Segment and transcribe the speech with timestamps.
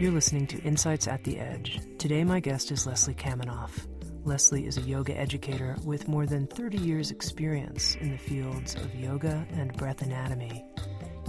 [0.00, 1.78] You're listening to Insights at the Edge.
[1.98, 3.86] Today, my guest is Leslie Kaminoff.
[4.24, 8.94] Leslie is a yoga educator with more than 30 years' experience in the fields of
[8.94, 10.64] yoga and breath anatomy.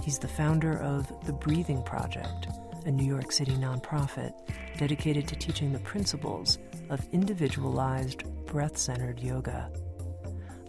[0.02, 2.46] He's the founder of The Breathing Project,
[2.86, 4.32] a New York City nonprofit
[4.78, 6.58] dedicated to teaching the principles
[6.88, 9.70] of individualized, breath centered yoga.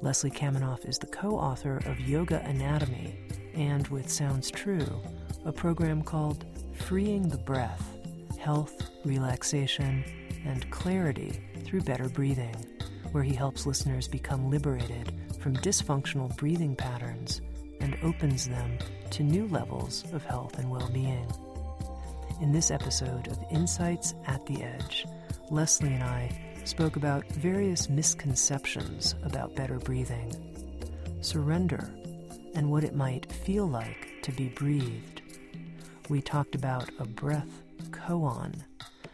[0.02, 3.17] Leslie Kaminoff is the co author of Yoga Anatomy
[3.54, 5.02] and, with Sounds True,
[5.45, 6.44] a program called
[6.76, 7.93] Freeing the Breath
[8.44, 10.04] Health, Relaxation,
[10.46, 12.54] and Clarity through Better Breathing,
[13.14, 17.40] where he helps listeners become liberated from dysfunctional breathing patterns
[17.80, 18.78] and opens them
[19.12, 21.26] to new levels of health and well being.
[22.42, 25.06] In this episode of Insights at the Edge,
[25.50, 26.30] Leslie and I
[26.66, 30.34] spoke about various misconceptions about better breathing,
[31.22, 31.89] surrender,
[32.56, 35.22] and what it might feel like to be breathed.
[36.10, 38.64] We talked about a breath koan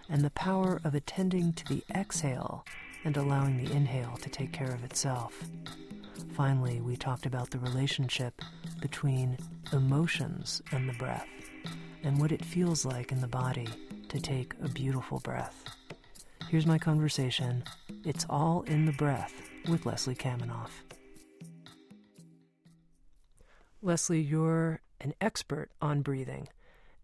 [0.09, 2.65] and the power of attending to the exhale
[3.03, 5.43] and allowing the inhale to take care of itself.
[6.33, 8.41] Finally, we talked about the relationship
[8.81, 9.37] between
[9.73, 11.27] emotions and the breath
[12.03, 13.67] and what it feels like in the body
[14.09, 15.65] to take a beautiful breath.
[16.49, 17.63] Here's my conversation.
[18.03, 19.33] It's all in the breath
[19.69, 20.71] with Leslie Kaminoff.
[23.81, 26.47] Leslie, you're an expert on breathing.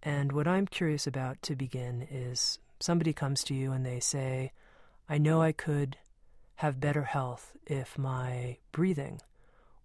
[0.06, 4.52] And what I'm curious about to begin is somebody comes to you and they say,
[5.10, 5.98] I know I could
[6.58, 9.20] have better health if my breathing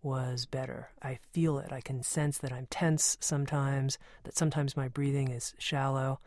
[0.03, 0.91] was better.
[1.03, 1.73] I feel it.
[1.73, 6.21] I can sense that I'm tense sometimes, that sometimes my breathing is shallow.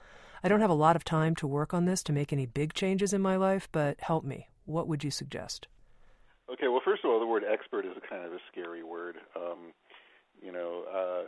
[0.44, 2.74] I don't have a lot of time to work on this to make any big
[2.74, 4.48] changes in my life, but help me.
[4.66, 5.68] What would you suggest?
[6.52, 9.18] Okay, well, first of all, the word expert is a kind of a scary word.
[9.36, 9.72] Um,
[10.42, 11.24] you know, uh,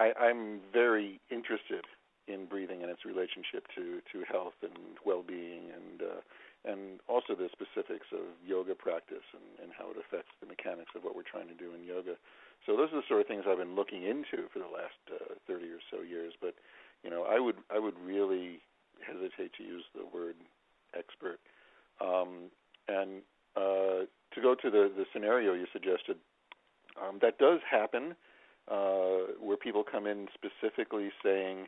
[0.00, 1.84] I, I'm very interested
[2.26, 6.20] in breathing and its relationship to, to health and well-being and uh,
[6.60, 11.00] and also the specifics of yoga practice and, and how it affects the mechanics of
[11.00, 12.20] what we're trying to do in yoga.
[12.68, 15.40] So those are the sort of things I've been looking into for the last uh,
[15.48, 16.34] 30 or so years.
[16.36, 16.52] But
[17.04, 18.60] you know, I would I would really
[19.04, 20.36] hesitate to use the word
[20.96, 21.40] expert.
[22.00, 22.52] Um,
[22.88, 23.22] and
[23.56, 26.16] uh, to go to the the scenario you suggested,
[27.00, 28.16] um, that does happen
[28.70, 31.66] uh, where people come in specifically saying,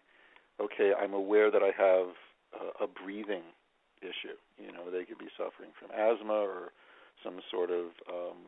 [0.61, 2.15] "Okay, I'm aware that I have
[2.55, 3.43] a, a breathing
[4.03, 4.37] issue.
[4.59, 6.73] You know, they could be suffering from asthma or
[7.23, 8.39] some sort of um,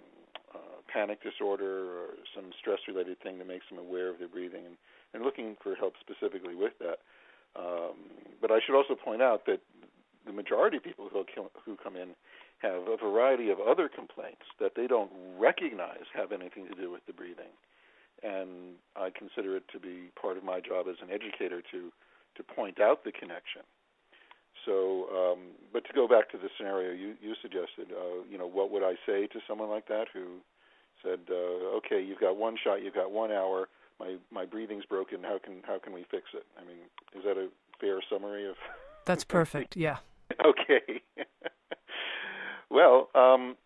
[0.55, 4.77] uh, panic disorder or some stress-related thing that makes them aware of their breathing and,
[5.15, 6.99] and looking for help specifically with that.
[7.57, 7.95] Um,
[8.41, 9.61] but I should also point out that
[10.27, 11.25] the majority of people who,
[11.65, 12.11] who come in
[12.59, 17.07] have a variety of other complaints that they don't recognize have anything to do with
[17.07, 17.53] the breathing
[18.23, 21.93] and I consider it to be part of my job as an educator to
[22.37, 23.63] to point out the connection.
[24.67, 25.39] So, um,
[25.73, 28.83] but to go back to the scenario you you suggested, uh, you know, what would
[28.83, 30.41] I say to someone like that who
[31.03, 33.69] said, uh, "Okay, you've got one shot, you've got one hour.
[34.01, 35.23] My my breathing's broken.
[35.23, 36.79] How can how can we fix it?" I mean,
[37.15, 37.49] is that a
[37.81, 38.57] fair summary of?
[39.05, 39.77] That's perfect.
[39.77, 39.99] Yeah.
[40.45, 41.03] okay.
[42.71, 43.57] well, um,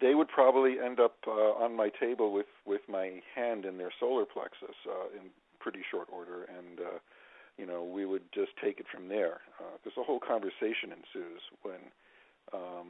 [0.00, 3.92] they would probably end up uh, on my table with with my hand in their
[3.98, 5.30] solar plexus uh, in
[5.60, 6.98] pretty short order, and uh,
[7.58, 9.40] you know we would just take it from there.
[9.82, 11.80] Because uh, a whole conversation ensues when
[12.52, 12.88] um,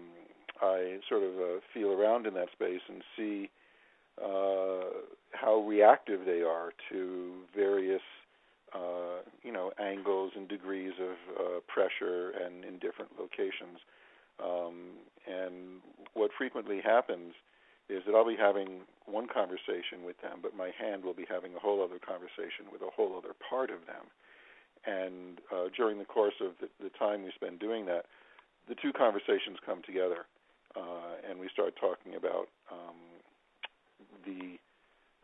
[0.60, 3.50] I sort of uh, feel around in that space and see
[4.22, 5.02] uh,
[5.32, 8.02] how reactive they are to various
[8.74, 13.78] uh, you know angles and degrees of uh, pressure and in different locations.
[14.42, 15.80] Um, and
[16.14, 17.34] what frequently happens
[17.88, 21.54] is that I'll be having one conversation with them, but my hand will be having
[21.54, 24.10] a whole other conversation with a whole other part of them.
[24.86, 28.06] And uh, during the course of the, the time we spend doing that,
[28.68, 30.26] the two conversations come together,
[30.74, 32.98] uh, and we start talking about um,
[34.26, 34.58] the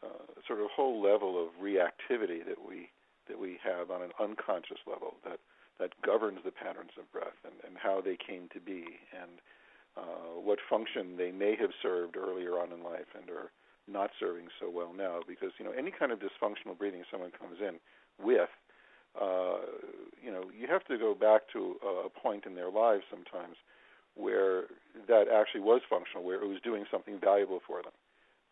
[0.03, 2.89] uh, sort of whole level of reactivity that we
[3.29, 5.39] that we have on an unconscious level that
[5.79, 9.41] that governs the patterns of breath and, and how they came to be and
[9.97, 13.51] uh, what function they may have served earlier on in life and are
[13.89, 15.21] not serving so well now.
[15.27, 17.77] Because you know any kind of dysfunctional breathing someone comes in
[18.25, 18.49] with,
[19.21, 19.61] uh,
[20.23, 23.57] you know, you have to go back to a point in their lives sometimes
[24.15, 24.65] where
[25.09, 27.93] that actually was functional, where it was doing something valuable for them.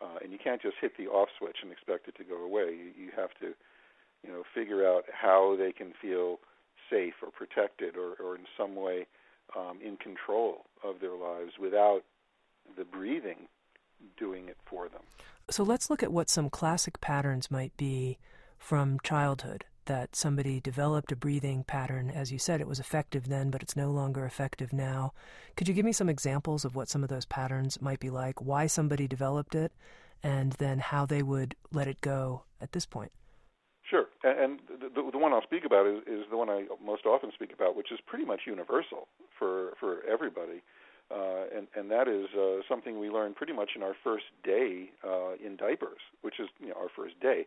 [0.00, 2.72] Uh, and you can't just hit the off switch and expect it to go away.
[2.72, 3.52] You, you have to,
[4.24, 6.40] you know, figure out how they can feel
[6.90, 9.06] safe or protected or, or in some way
[9.56, 12.02] um, in control of their lives without
[12.76, 13.48] the breathing
[14.18, 15.02] doing it for them.
[15.50, 18.18] So let's look at what some classic patterns might be
[18.58, 22.10] from childhood that somebody developed a breathing pattern.
[22.10, 25.12] As you said, it was effective then, but it's no longer effective now.
[25.56, 28.40] Could you give me some examples of what some of those patterns might be like,
[28.40, 29.72] why somebody developed it,
[30.22, 33.10] and then how they would let it go at this point?
[34.22, 37.30] Sure, and the, the, one I'll speak about is, is the one I most often
[37.34, 39.08] speak about, which is pretty much universal
[39.38, 40.62] for for everybody,
[41.10, 44.90] uh, and and that is uh, something we learn pretty much in our first day
[45.04, 47.46] uh, in diapers, which is you know our first day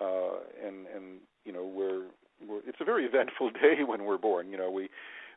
[0.00, 1.04] uh, and and
[1.44, 2.04] you know we're,
[2.46, 4.48] we're it's a very eventful day when we're born.
[4.50, 4.88] You know we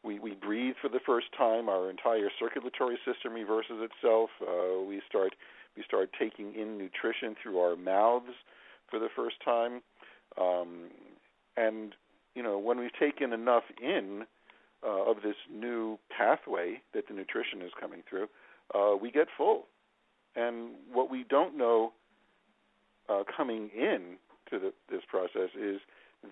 [0.04, 1.70] we we breathe for the first time.
[1.70, 4.30] Our entire circulatory system reverses itself.
[4.42, 5.36] Uh, we start
[5.76, 8.34] we start taking in nutrition through our mouths
[8.90, 9.82] for the first time,
[10.40, 10.90] um,
[11.56, 11.94] and
[12.36, 14.26] you know when we've taken enough in
[14.86, 18.28] uh, of this new pathway that the nutrition is coming through,
[18.76, 19.66] uh, we get full.
[20.36, 21.94] And what we don't know
[23.10, 24.18] uh, coming in
[24.50, 25.82] to the, this process is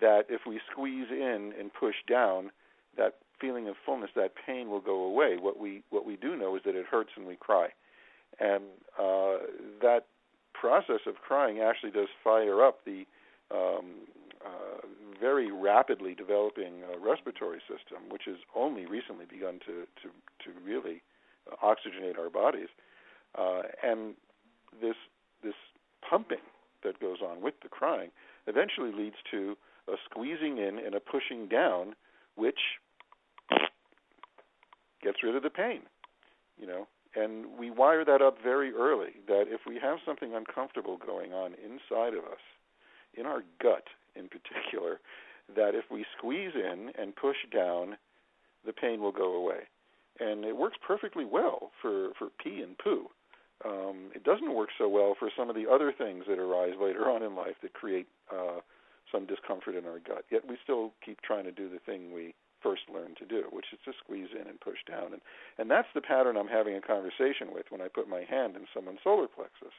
[0.00, 2.50] that if we squeeze in and push down,
[2.96, 5.36] that feeling of fullness, that pain will go away.
[5.40, 7.68] What we what we do know is that it hurts and we cry,
[8.40, 8.64] and
[8.98, 9.38] uh,
[9.82, 10.06] that
[10.54, 13.06] process of crying actually does fire up the
[13.50, 14.06] um,
[14.44, 14.86] uh,
[15.20, 20.08] very rapidly developing uh, respiratory system, which has only recently begun to to,
[20.44, 21.02] to really
[21.50, 22.68] uh, oxygenate our bodies,
[23.38, 24.14] uh, and
[24.80, 24.96] this
[25.42, 25.54] this
[26.08, 26.44] pumping
[26.84, 28.10] that goes on with the crying
[28.46, 29.56] eventually leads to
[29.88, 31.94] a squeezing in and a pushing down,
[32.34, 32.60] which
[35.02, 35.82] gets rid of the pain.
[36.58, 40.98] You know, and we wire that up very early that if we have something uncomfortable
[40.98, 42.40] going on inside of us,
[43.16, 43.84] in our gut
[44.14, 45.00] in particular,
[45.54, 47.96] that if we squeeze in and push down,
[48.64, 49.68] the pain will go away.
[50.18, 53.08] And it works perfectly well for, for pee and poo.
[53.64, 57.08] Um, it doesn't work so well for some of the other things that arise later
[57.08, 58.60] on in life that create uh,
[59.10, 60.24] some discomfort in our gut.
[60.30, 63.66] Yet we still keep trying to do the thing we first learned to do, which
[63.72, 65.12] is to squeeze in and push down.
[65.12, 65.22] And,
[65.58, 68.66] and that's the pattern I'm having a conversation with when I put my hand in
[68.74, 69.74] someone's solar plexus.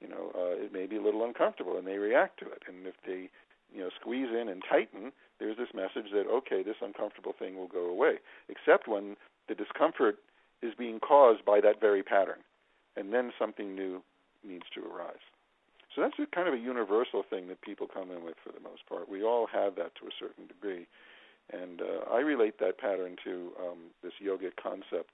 [0.00, 2.62] You know, uh, it may be a little uncomfortable, and they react to it.
[2.68, 3.30] And if they,
[3.72, 7.68] you know, squeeze in and tighten, there's this message that okay, this uncomfortable thing will
[7.68, 8.16] go away.
[8.48, 9.16] Except when
[9.48, 10.18] the discomfort
[10.62, 12.40] is being caused by that very pattern
[12.96, 14.02] and then something new
[14.46, 15.22] needs to arise.
[15.94, 18.60] So that's a kind of a universal thing that people come in with for the
[18.60, 19.08] most part.
[19.08, 20.86] We all have that to a certain degree.
[21.52, 25.10] And uh, I relate that pattern to um, this yogic concept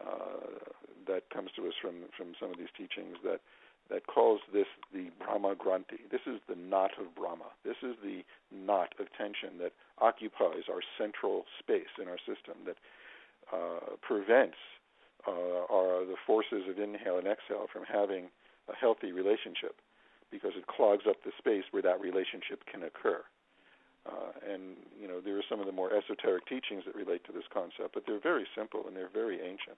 [0.00, 0.68] uh,
[1.06, 3.40] that comes to us from, from some of these teachings that,
[3.90, 6.04] that calls this the Brahma Granthi.
[6.10, 7.50] This is the knot of Brahma.
[7.64, 12.76] This is the knot of tension that occupies our central space in our system that
[13.52, 14.58] uh, prevents
[15.26, 18.28] uh, are the forces of inhale and exhale from having
[18.68, 19.80] a healthy relationship
[20.30, 23.24] because it clogs up the space where that relationship can occur.
[24.06, 27.32] Uh, and you know there are some of the more esoteric teachings that relate to
[27.32, 29.76] this concept, but they're very simple and they're very ancient.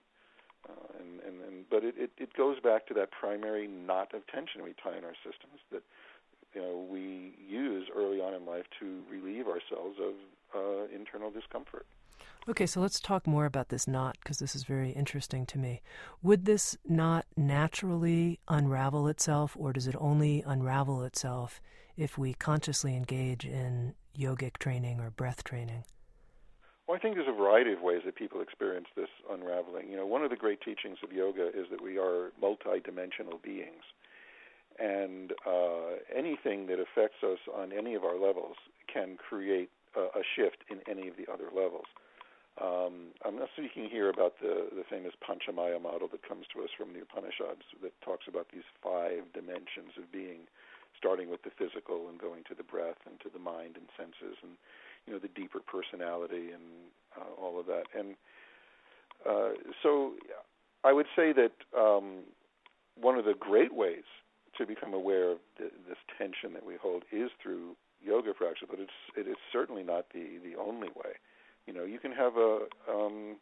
[0.68, 4.26] Uh, and, and, and but it, it, it goes back to that primary knot of
[4.26, 5.82] tension we tie in our systems that
[6.54, 10.14] you know we use early on in life to relieve ourselves of
[10.54, 11.86] uh, internal discomfort.
[12.48, 15.82] Okay, so let's talk more about this knot because this is very interesting to me.
[16.22, 21.60] Would this knot naturally unravel itself, or does it only unravel itself
[21.96, 25.84] if we consciously engage in yogic training or breath training?
[26.90, 29.86] Well, I think there's a variety of ways that people experience this unraveling.
[29.94, 33.86] You know, one of the great teachings of yoga is that we are multidimensional beings.
[34.74, 38.56] And uh, anything that affects us on any of our levels
[38.92, 41.86] can create a, a shift in any of the other levels.
[42.58, 46.74] Um, I'm not speaking here about the, the famous Panchamaya model that comes to us
[46.74, 50.50] from the Upanishads that talks about these five dimensions of being,
[50.98, 54.42] starting with the physical and going to the breath and to the mind and senses
[54.42, 54.58] and
[55.06, 56.62] you know the deeper personality and
[57.16, 57.84] uh, all of that.
[57.98, 58.14] And
[59.28, 59.50] uh,
[59.82, 60.12] so
[60.84, 62.24] I would say that um,
[63.00, 64.04] one of the great ways
[64.58, 68.80] to become aware of the, this tension that we hold is through yoga practice, but
[68.80, 71.18] it's it is certainly not the the only way.
[71.66, 73.36] You know, you can have a um,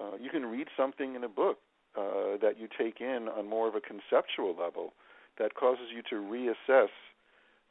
[0.00, 1.58] uh, you can read something in a book
[1.96, 4.92] uh, that you take in on more of a conceptual level
[5.38, 6.88] that causes you to reassess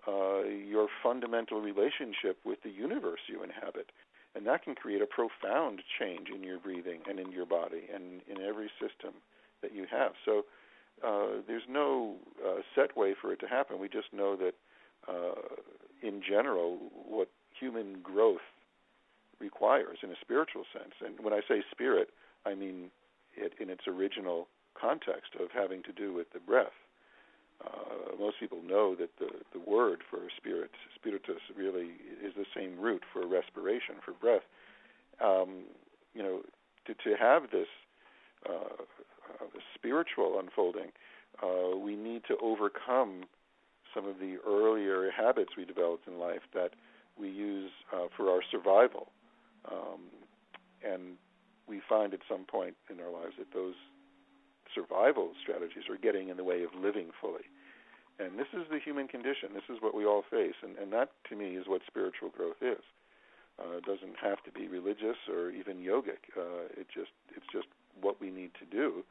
[0.07, 3.87] uh, your fundamental relationship with universe you inhabit.
[4.33, 8.21] And that can create a profound change in your breathing and in your body and
[8.31, 9.13] in every system
[9.61, 10.13] that you have.
[10.27, 10.33] So
[11.05, 13.79] uh, there's no uh, set way for it to happen.
[13.79, 14.55] We just know that,
[15.07, 15.41] uh,
[16.01, 16.77] in general,
[17.17, 18.47] what human growth
[19.39, 20.93] requires in a spiritual sense.
[21.05, 22.09] And when I say spirit,
[22.45, 22.91] I mean
[23.35, 24.47] it in its original
[24.79, 26.77] context of having to do with the breath.
[27.63, 31.91] Uh, most people know that the, the word for spirit, spiritus, really
[32.23, 34.43] is the same root for respiration, for breath.
[35.23, 35.65] Um,
[36.13, 36.41] you know,
[36.85, 37.67] to, to have this,
[38.47, 38.83] uh,
[39.39, 40.91] uh, spiritual unfolding,
[41.43, 43.23] uh, we need to overcome
[43.93, 46.71] some of the earlier habits we developed in life that
[47.19, 49.07] we use uh, for our survival.
[49.71, 50.09] Um,
[50.83, 51.17] and
[51.67, 53.75] we find at some point in our lives that those
[54.73, 57.45] survival strategies are getting in the way of living fully.
[58.21, 59.49] And this is the human condition.
[59.53, 62.61] This is what we all face, and, and that to me is what spiritual growth
[62.61, 62.83] is.
[63.59, 66.29] Uh, it doesn't have to be religious or even yogic.
[66.37, 67.67] Uh, it just it's just
[67.99, 69.03] what we need to do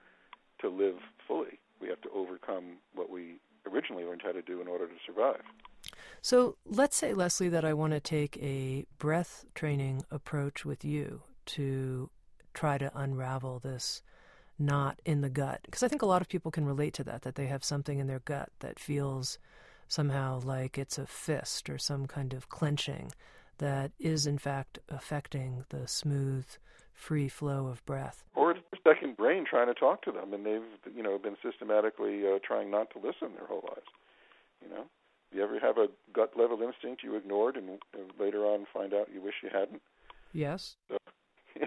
[0.61, 1.59] to live fully.
[1.81, 3.37] We have to overcome what we
[3.71, 5.43] originally learned how to do in order to survive.
[6.23, 11.23] So let's say, Leslie, that I want to take a breath training approach with you
[11.47, 12.11] to
[12.55, 14.02] try to unravel this
[14.61, 15.61] knot in the gut.
[15.64, 17.99] Because I think a lot of people can relate to that, that they have something
[17.99, 19.38] in their gut that feels
[19.88, 23.12] somehow like it's a fist or some kind of clenching
[23.59, 26.47] that is, in fact, affecting the smooth,
[26.93, 28.25] free flow of breath.
[28.35, 31.37] Or it's their second brain trying to talk to them, and they've, you know, been
[31.43, 33.87] systematically uh, trying not to listen their whole lives.
[34.62, 34.85] You know,
[35.33, 39.09] you ever have a gut level instinct you ignored, and, and later on find out
[39.12, 39.83] you wish you hadn't?
[40.33, 40.76] Yes.
[40.88, 40.97] So,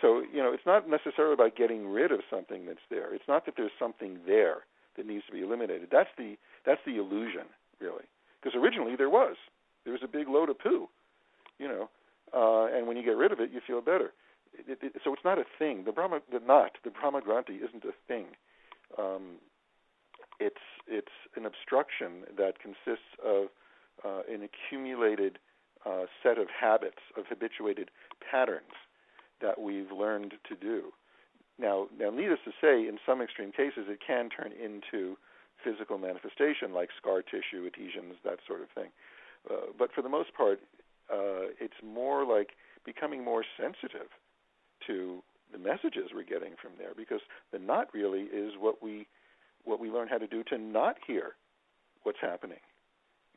[0.00, 3.14] so, you know, it's not necessarily about getting rid of something that's there.
[3.14, 4.58] It's not that there's something there
[4.96, 5.88] that needs to be eliminated.
[5.90, 7.46] That's the that's the illusion,
[7.80, 8.04] really.
[8.40, 9.36] Because originally there was.
[9.84, 10.88] There was a big load of poo,
[11.58, 11.88] you know,
[12.34, 14.12] uh, and when you get rid of it, you feel better.
[14.52, 15.84] It, it, so it's not a thing.
[15.84, 18.26] The Brahma, the knot, the Brahma Granthi isn't a thing.
[18.98, 19.36] Um,
[20.40, 20.56] it's
[20.88, 23.46] it's an obstruction that consists of
[24.04, 25.38] uh, an accumulated
[25.86, 27.90] uh, set of habits, of habituated
[28.30, 28.74] patterns
[29.40, 30.92] that we've learned to do.
[31.58, 35.16] Now, now, needless to say, in some extreme cases, it can turn into
[35.64, 38.90] physical manifestation like scar tissue, adhesions, that sort of thing.
[39.50, 40.60] Uh, but for the most part,
[41.10, 42.50] uh, it's more like
[42.84, 44.08] becoming more sensitive
[44.86, 47.20] to the messages we're getting from there, because
[47.52, 49.06] the knot really is what we
[49.64, 51.34] what we learn how to do to not hear
[52.04, 52.60] what's happening,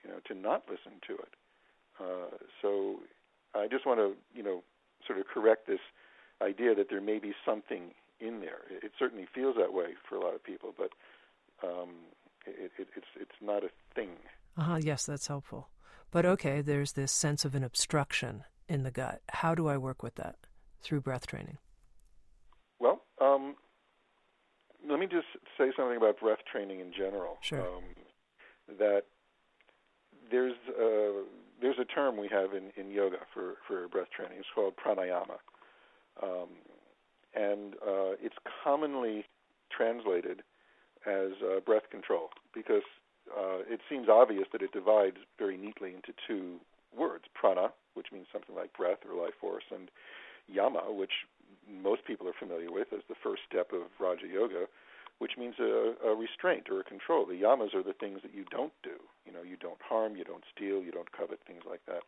[0.03, 1.33] you know, to not listen to it.
[1.99, 2.99] Uh, so
[3.55, 4.61] I just want to, you know,
[5.05, 5.79] sort of correct this
[6.41, 8.61] idea that there may be something in there.
[8.69, 10.91] It, it certainly feels that way for a lot of people, but
[11.63, 11.89] um,
[12.45, 14.11] it, it, it's it's not a thing.
[14.57, 14.79] Uh huh.
[14.81, 15.69] Yes, that's helpful.
[16.11, 19.21] But okay, there's this sense of an obstruction in the gut.
[19.29, 20.35] How do I work with that
[20.81, 21.57] through breath training?
[22.79, 23.55] Well, um,
[24.89, 25.27] let me just
[25.57, 27.37] say something about breath training in general.
[27.41, 27.61] Sure.
[27.61, 27.83] Um,
[28.77, 29.03] that
[30.31, 31.23] there's uh,
[31.61, 34.37] there's a term we have in, in yoga for, for breath training.
[34.39, 35.39] It's called pranayama.
[36.21, 36.49] Um,
[37.35, 39.25] and uh, it's commonly
[39.71, 40.41] translated
[41.05, 42.83] as uh, breath control because
[43.31, 46.57] uh, it seems obvious that it divides very neatly into two
[46.97, 49.89] words prana, which means something like breath or life force, and
[50.47, 51.25] yama, which
[51.69, 54.65] most people are familiar with as the first step of Raja Yoga,
[55.19, 57.25] which means a, a restraint or a control.
[57.25, 58.97] The yamas are the things that you don't do.
[59.29, 62.01] You know, you don't harm, you don't steal, you don't covet, things like that.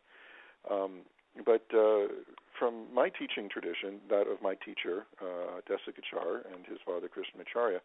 [0.68, 1.02] Um,
[1.46, 2.10] but uh,
[2.58, 7.78] from my teaching tradition, that of my teacher, uh, Desikachar, and his father, Krishnamacharya,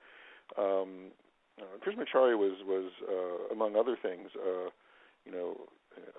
[0.58, 1.14] um,
[1.62, 4.70] uh, Krishnamacharya was, was uh, among other things, uh,
[5.26, 5.56] you know,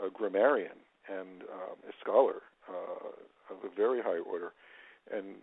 [0.05, 4.53] a grammarian and um, a scholar uh, of a very high order.
[5.13, 5.37] And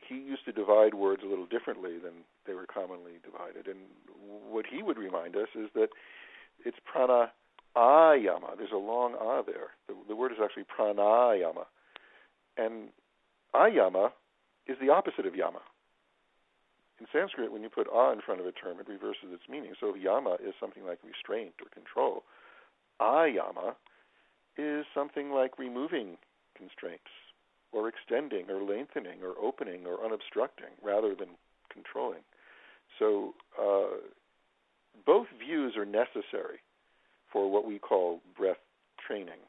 [0.00, 3.66] he used to divide words a little differently than they were commonly divided.
[3.66, 3.80] And
[4.50, 5.88] what he would remind us is that
[6.64, 7.30] it's prana
[7.76, 8.56] ayama.
[8.56, 9.70] There's a long a there.
[9.86, 11.64] The, the word is actually pranayama.
[12.56, 12.88] And
[13.54, 14.10] ayama
[14.66, 15.60] is the opposite of yama.
[17.00, 19.74] In Sanskrit, when you put a in front of a term, it reverses its meaning.
[19.78, 22.24] So yama is something like restraint or control,
[23.00, 23.76] ayama
[24.56, 26.18] is something like removing
[26.56, 27.14] constraints
[27.70, 31.28] or extending or lengthening or opening or unobstructing rather than
[31.72, 32.22] controlling.
[32.98, 34.02] So uh,
[35.04, 36.60] both views are necessary
[37.32, 38.56] for what we call breath
[39.06, 39.40] training.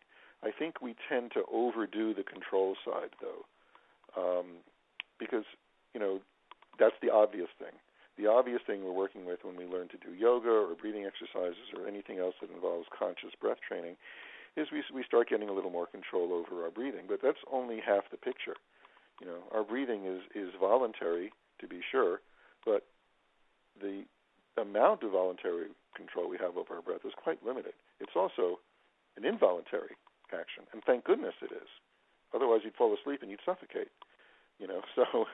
[0.44, 3.44] I think we tend to overdo the control side, though,
[4.20, 4.46] um,
[5.20, 5.44] because
[5.94, 6.20] you know
[6.80, 7.76] that's the obvious thing.
[8.18, 11.72] the obvious thing we're working with when we learn to do yoga or breathing exercises
[11.76, 13.96] or anything else that involves conscious breath training
[14.58, 17.06] is we we start getting a little more control over our breathing.
[17.08, 18.56] But that's only half the picture.
[19.22, 22.22] You know, our breathing is is voluntary to be sure,
[22.66, 22.86] but
[23.82, 24.04] the
[24.62, 27.74] amount of voluntary control we have over our breath is quite limited.
[28.00, 28.60] It's also
[29.18, 29.96] an involuntary
[30.32, 31.68] action, and thank goodness it is.
[32.34, 33.90] Otherwise, you'd fall asleep and you'd suffocate.
[34.60, 35.26] You know, so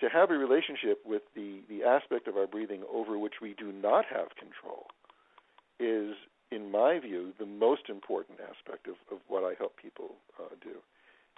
[0.00, 3.72] to have a relationship with the the aspect of our breathing over which we do
[3.72, 4.86] not have control
[5.80, 6.14] is,
[6.50, 10.76] in my view, the most important aspect of, of what I help people uh, do.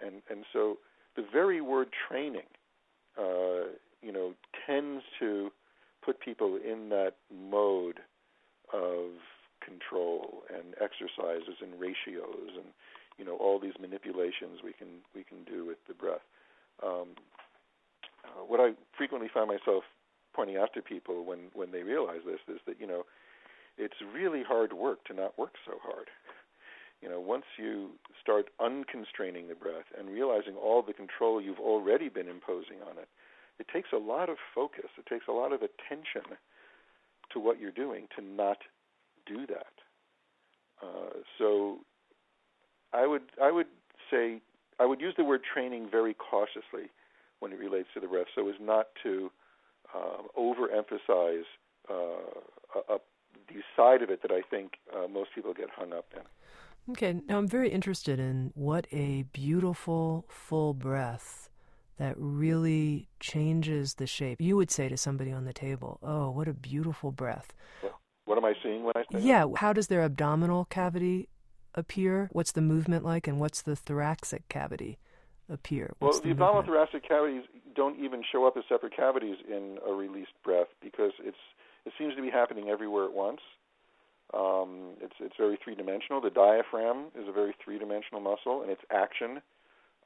[0.05, 0.79] And and so
[1.17, 2.51] the very word training,
[3.19, 3.71] uh,
[4.03, 4.35] you know,
[4.67, 5.51] tends to
[6.75, 8.01] in that mode
[8.73, 9.15] of
[9.65, 12.67] control and exercises and ratios and
[13.19, 16.27] you know all these manipulations we can we can do with the breath.
[16.83, 17.17] Um,
[18.25, 19.85] uh, what I frequently find myself
[20.35, 23.05] pointing out to people when when they realize this is that you know
[23.79, 26.09] it's really hard work to not work so hard.
[27.03, 32.09] You know, once you start unconstraining the breath and realizing all the control you've already
[32.09, 33.09] been imposing on it,
[33.59, 34.89] it takes a lot of focus.
[34.97, 36.39] It takes a lot of attention
[37.35, 38.59] to what you're doing to not
[39.27, 39.75] do that.
[40.83, 41.79] Uh, so
[42.93, 43.67] I would I would
[44.11, 44.41] say
[44.81, 46.91] I would use the word training very cautiously
[47.41, 49.31] when it relates to the breath, so as not to
[49.95, 51.45] um, overemphasize
[51.91, 52.99] uh, a, a,
[53.49, 56.23] the side of it that I think uh, most people get hung up in.
[56.93, 61.49] Okay, now I'm very interested in what a beautiful full breath
[61.97, 64.41] that really changes the shape.
[64.41, 67.53] You would say to somebody on the table, "Oh, what a beautiful breath."
[68.25, 71.29] What am I seeing when I say Yeah, how does their abdominal cavity
[71.75, 72.31] appear?
[72.33, 74.99] What's the movement like and what's the thoracic cavity
[75.49, 75.95] appear?
[75.99, 79.79] What's well, the, the abdominal thoracic cavities don't even show up as separate cavities in
[79.87, 81.37] a released breath because it's
[81.85, 83.41] it seems to be happening everywhere at once.
[84.33, 86.21] Um, it's it's very three dimensional.
[86.21, 89.43] The diaphragm is a very three dimensional muscle, and its action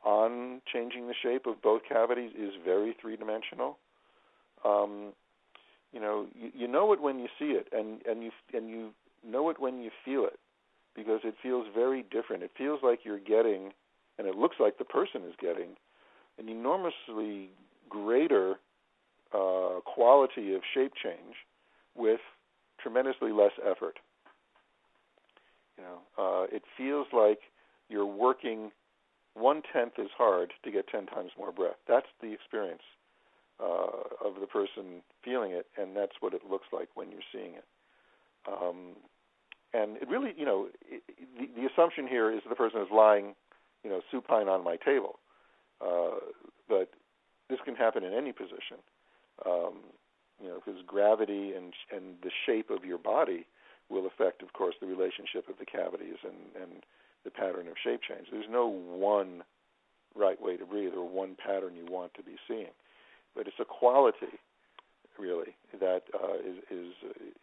[0.04, 3.78] on changing the shape of both cavities is very three dimensional.
[4.64, 5.12] Um,
[5.92, 8.90] you know, you, you know it when you see it, and and you and you
[9.26, 10.38] know it when you feel it,
[10.94, 12.42] because it feels very different.
[12.42, 13.72] It feels like you're getting,
[14.18, 15.70] and it looks like the person is getting,
[16.38, 17.50] an enormously
[17.88, 18.56] greater
[19.34, 21.34] uh, quality of shape change
[21.94, 22.20] with
[22.80, 23.98] tremendously less effort.
[25.76, 27.38] You know, uh, it feels like
[27.88, 28.70] you're working
[29.38, 31.76] one tenth as hard to get ten times more breath.
[31.86, 32.82] That's the experience
[33.60, 37.54] uh, of the person feeling it, and that's what it looks like when you're seeing
[37.54, 37.64] it.
[38.46, 38.96] Um,
[39.74, 41.02] and it really, you know, it,
[41.38, 43.34] the, the assumption here is the person is lying,
[43.84, 45.18] you know, supine on my table,
[45.80, 46.18] uh,
[46.68, 46.90] but
[47.50, 48.78] this can happen in any position.
[49.46, 49.74] Um,
[50.40, 53.46] you know, because gravity and and the shape of your body
[53.88, 56.84] will affect, of course, the relationship of the cavities and and
[57.28, 58.28] the pattern of shape change.
[58.32, 59.44] There's no one
[60.16, 62.72] right way to breathe or one pattern you want to be seeing,
[63.36, 64.40] but it's a quality,
[65.18, 66.92] really, that uh, is is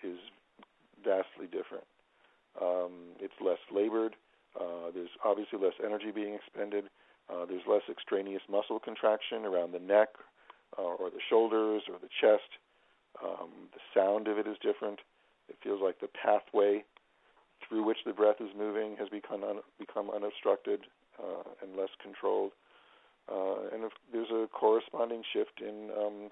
[0.03, 0.17] is
[1.03, 1.85] vastly different.
[2.59, 4.15] Um, it's less labored.
[4.59, 6.85] Uh, there's obviously less energy being expended.
[7.29, 10.09] Uh, there's less extraneous muscle contraction around the neck
[10.79, 12.49] uh, or the shoulders or the chest.
[13.23, 14.99] Um, the sound of it is different.
[15.49, 16.83] It feels like the pathway
[17.67, 20.81] through which the breath is moving has become un- become unobstructed
[21.19, 22.51] uh, and less controlled.
[23.31, 26.29] Uh, and if there's a corresponding shift in um,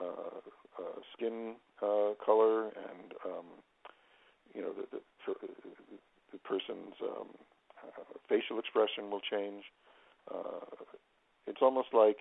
[0.00, 0.40] uh,
[0.78, 3.46] uh skin uh, color and um,
[4.54, 5.34] you know the, the,
[6.32, 7.28] the person's um,
[7.84, 9.64] uh, facial expression will change.
[11.46, 12.16] it's almost like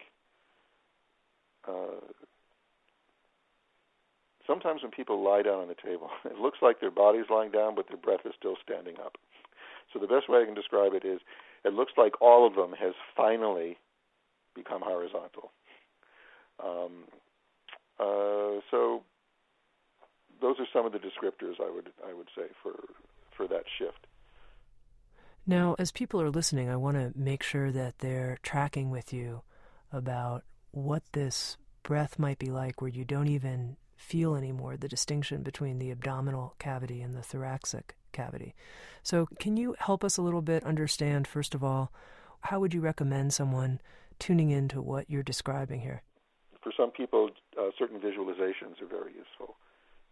[4.49, 7.75] sometimes when people lie down on the table, it looks like their body's lying down,
[7.75, 9.17] but their breath is still standing up.
[9.93, 11.19] So the best way I can describe it is
[11.63, 13.77] it looks like all of them has finally
[14.55, 15.51] become horizontal.
[16.63, 17.05] Um,
[17.99, 19.03] uh, so
[20.41, 22.73] those are some of the descriptors I would I would say for
[23.35, 24.07] for that shift.
[25.47, 29.41] Now, as people are listening, I want to make sure that they're tracking with you
[29.91, 35.43] about what this breath might be like where you don't even feel anymore the distinction
[35.43, 38.55] between the abdominal cavity and the thoracic cavity.
[39.03, 41.91] So, can you help us a little bit understand, first of all,
[42.41, 43.81] how would you recommend someone
[44.17, 46.01] tuning into what you're describing here?
[46.63, 49.55] For some people, uh, certain visualizations are very useful.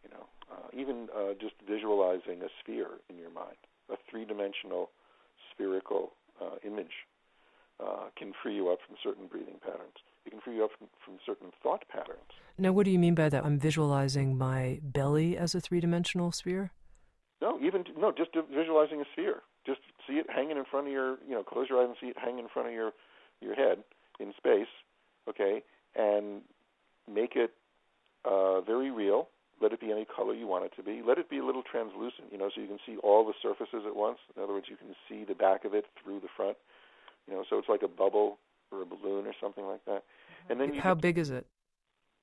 [0.04, 3.58] You know, uh, even uh, just visualizing a sphere in your mind,
[3.90, 4.90] a three-dimensional
[5.52, 7.08] spherical uh, image,
[7.80, 9.98] uh, can free you up from certain breathing patterns.
[10.28, 12.20] It can free you up from, from certain thought patterns.
[12.58, 13.46] Now, what do you mean by that?
[13.46, 16.72] I'm visualizing my belly as a three dimensional sphere?
[17.42, 19.42] No, even no, just visualizing a sphere.
[19.66, 22.08] Just see it hanging in front of your, you know, close your eyes and see
[22.08, 22.92] it hanging in front of your
[23.40, 23.84] your head
[24.20, 24.68] in space,
[25.30, 25.64] okay,
[25.96, 26.42] and
[27.10, 27.52] make it
[28.26, 29.30] uh, very real.
[29.62, 31.02] Let it be any color you want it to be.
[31.08, 33.86] Let it be a little translucent, you know, so you can see all the surfaces
[33.88, 34.18] at once.
[34.36, 36.58] In other words, you can see the back of it through the front,
[37.28, 38.40] you know, so it's like a bubble
[38.72, 40.04] or a balloon or something like that.
[40.50, 41.46] And then how big is it?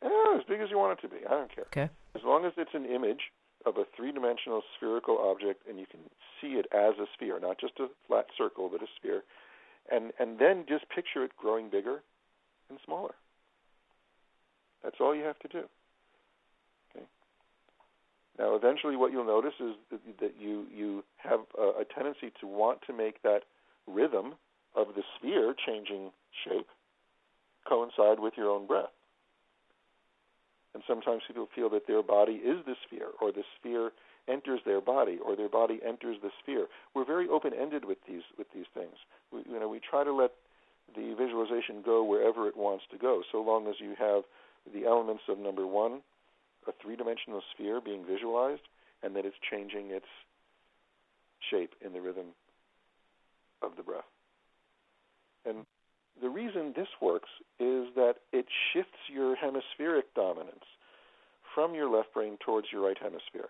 [0.02, 1.26] Yeah, as big as you want it to be.
[1.26, 1.66] I don't care.
[1.66, 1.90] Okay.
[2.14, 3.32] As long as it's an image
[3.66, 6.00] of a three-dimensional spherical object, and you can
[6.40, 9.22] see it as a sphere, not just a flat circle, but a sphere,
[9.90, 12.02] and and then just picture it growing bigger
[12.68, 13.14] and smaller.
[14.82, 15.64] That's all you have to do.
[16.94, 17.06] Okay.
[18.38, 22.46] Now, eventually, what you'll notice is that, that you you have a, a tendency to
[22.46, 23.40] want to make that
[23.86, 24.34] rhythm
[24.74, 26.10] of the sphere changing
[26.44, 26.66] shape
[27.68, 28.92] coincide with your own breath.
[30.74, 33.92] And sometimes people feel that their body is the sphere, or the sphere
[34.28, 36.66] enters their body, or their body enters the sphere.
[36.94, 38.96] We're very open-ended with these with these things.
[39.32, 40.32] We, you know, we try to let
[40.96, 44.24] the visualization go wherever it wants to go, so long as you have
[44.72, 46.00] the elements of number one,
[46.66, 48.62] a three-dimensional sphere being visualized,
[49.02, 50.06] and that it's changing its
[51.50, 52.26] shape in the rhythm
[53.62, 54.04] of the breath.
[55.44, 55.66] And
[56.20, 57.28] the reason this works
[57.58, 60.64] is that it shifts your hemispheric dominance
[61.54, 63.48] from your left brain towards your right hemisphere.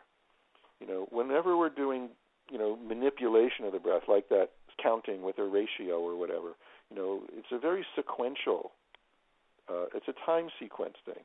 [0.81, 2.11] You know, whenever we're doing,
[2.51, 4.51] you know, manipulation of the breath, like that
[4.83, 6.53] counting with a ratio or whatever,
[6.91, 8.73] you know, it's a very sequential,
[9.69, 11.23] uh, it's a time sequence thing.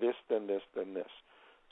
[0.00, 1.10] This, then this, then this.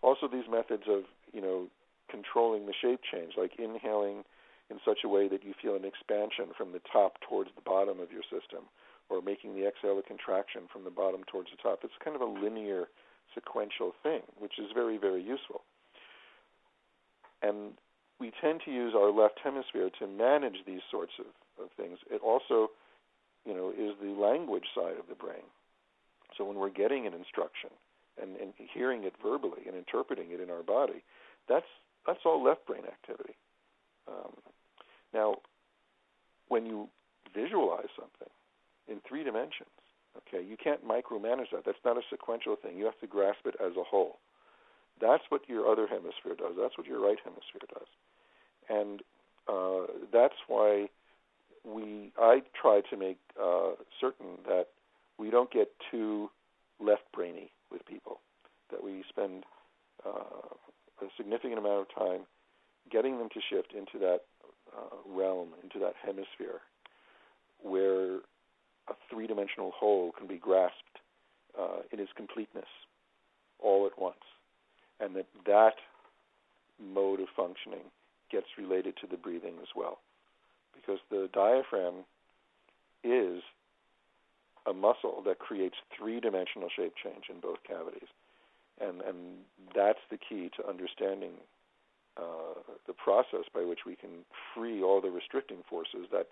[0.03, 1.68] Also, these methods of, you know,
[2.11, 4.24] controlling the shape change, like inhaling
[4.70, 8.00] in such a way that you feel an expansion from the top towards the bottom
[8.00, 8.64] of your system,
[9.09, 11.80] or making the exhale a contraction from the bottom towards the top.
[11.83, 12.87] It's kind of a linear,
[13.35, 15.62] sequential thing, which is very, very useful.
[17.42, 17.74] And
[18.20, 21.26] we tend to use our left hemisphere to manage these sorts of,
[21.64, 21.98] of things.
[22.11, 22.70] It also,
[23.44, 25.48] you know, is the language side of the brain.
[26.37, 27.70] So when we're getting an instruction
[28.20, 31.02] and, and hearing it verbally and interpreting it in our body,
[31.48, 31.66] that's
[32.06, 33.35] that's all left brain activity.
[34.09, 34.33] Um,
[35.12, 35.37] now,
[36.49, 36.88] when you
[37.35, 38.29] visualize something,
[38.90, 39.70] in three dimensions.
[40.16, 41.64] Okay, you can't micromanage that.
[41.64, 42.77] That's not a sequential thing.
[42.77, 44.18] You have to grasp it as a whole.
[45.01, 46.57] That's what your other hemisphere does.
[46.61, 47.88] That's what your right hemisphere does,
[48.68, 49.03] and
[49.49, 50.88] uh, that's why
[51.64, 52.12] we.
[52.18, 54.66] I try to make uh, certain that
[55.18, 56.29] we don't get too
[56.81, 58.20] left brainy with people.
[58.70, 59.44] That we spend
[60.05, 60.51] uh,
[61.01, 62.27] a significant amount of time
[62.90, 64.20] getting them to shift into that
[64.76, 66.61] uh, realm, into that hemisphere,
[67.62, 68.16] where
[68.88, 70.98] a three dimensional whole can be grasped
[71.59, 72.68] uh, in its completeness
[73.59, 74.16] all at once.
[75.00, 75.74] And that that
[76.78, 77.90] mode of functioning
[78.30, 79.98] gets related to the breathing as well.
[80.74, 82.04] Because the diaphragm
[83.02, 83.42] is
[84.66, 88.09] a muscle that creates three dimensional shape change in both cavities.
[88.80, 89.16] And, and
[89.74, 91.33] that's the key to understanding
[92.16, 96.29] uh, the process by which we can free all the restricting forces that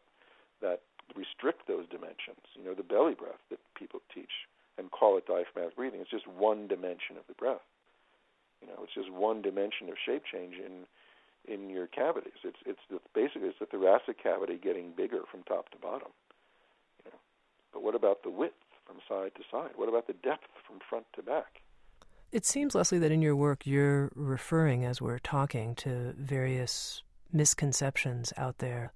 [0.61, 0.83] that
[1.17, 2.43] restrict those dimensions.
[2.55, 6.01] You know, the belly breath that people teach and call it diaphragmatic breathing.
[6.01, 7.65] It's just one dimension of the breath.
[8.61, 10.87] You know, it's just one dimension of shape change in
[11.47, 12.43] in your cavities.
[12.45, 16.11] It's it's the, basically it's the thoracic cavity getting bigger from top to bottom.
[17.05, 17.21] You know,
[17.73, 19.73] but what about the width from side to side?
[19.77, 21.63] What about the depth from front to back?
[22.31, 28.33] It seems, Leslie, that in your work you're referring, as we're talking, to various misconceptions
[28.37, 28.93] out there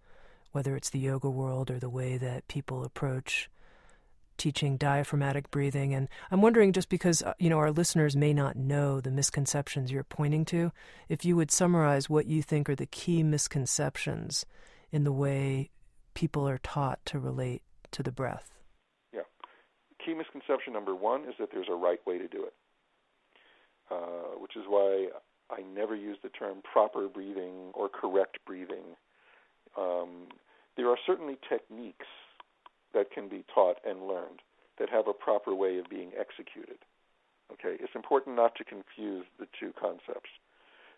[0.52, 3.50] whether it's the yoga world or the way that people approach
[4.38, 5.94] teaching diaphragmatic breathing.
[5.94, 9.90] And I'm wondering, just because uh, you know our listeners may not know the misconceptions
[9.90, 10.72] you're pointing to,
[11.08, 14.46] if you would summarize what you think are the key misconceptions
[14.90, 15.70] in the way
[16.14, 18.52] people are taught to relate to the breath.
[19.12, 19.22] Yeah,
[20.04, 22.54] key misconception number one is that there's a right way to do it,
[23.92, 25.08] uh, which is why
[25.50, 28.96] I never use the term proper breathing or correct breathing
[29.76, 30.28] um,
[30.76, 32.06] there are certainly techniques
[32.94, 34.40] that can be taught and learned
[34.78, 36.78] that have a proper way of being executed.
[37.52, 40.30] Okay, it's important not to confuse the two concepts.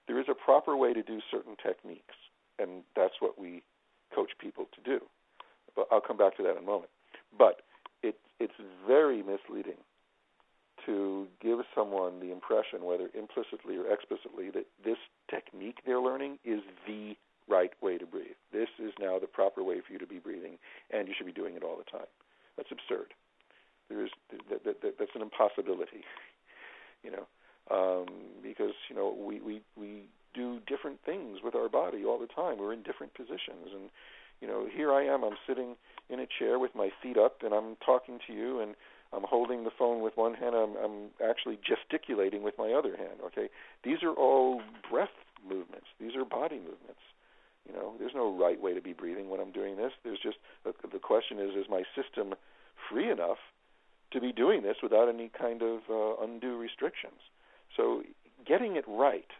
[0.06, 2.14] There is a proper way to do certain techniques,
[2.58, 3.62] and that's what we
[4.14, 5.04] coach people to do.
[5.74, 6.90] But I'll come back to that in a moment.
[7.36, 7.62] But
[8.02, 8.54] it, it's
[8.86, 9.82] very misleading
[10.86, 14.98] to give someone the impression, whether implicitly or explicitly, that this
[15.30, 17.16] technique they're learning is the
[17.48, 18.38] right way to breathe.
[18.52, 20.58] This is now the proper way for you to be breathing,
[20.90, 22.08] and you should be doing it all the time.
[22.56, 23.14] That's absurd.
[23.88, 24.10] There is
[24.48, 26.04] that, that, that, that's an impossibility.
[27.04, 27.26] You know,
[27.70, 28.06] um,
[28.42, 32.56] because you know we we we do different things with our body all the time.
[32.56, 33.90] We're in different positions, and
[34.40, 35.24] you know, here I am.
[35.24, 35.76] I'm sitting
[36.10, 38.74] in a chair with my feet up, and I'm talking to you, and
[39.14, 40.54] I'm holding the phone with one hand.
[40.54, 43.20] I'm, I'm actually gesticulating with my other hand.
[43.26, 43.48] Okay,
[43.82, 45.14] these are all breath
[45.46, 45.86] movements.
[46.00, 47.02] These are body movements.
[47.68, 49.92] You know, there's no right way to be breathing when I'm doing this.
[50.02, 52.34] There's just the, the question is: Is my system
[52.90, 53.38] free enough
[54.12, 57.20] to be doing this without any kind of uh, undue restrictions?
[57.76, 58.02] So,
[58.46, 59.30] getting it right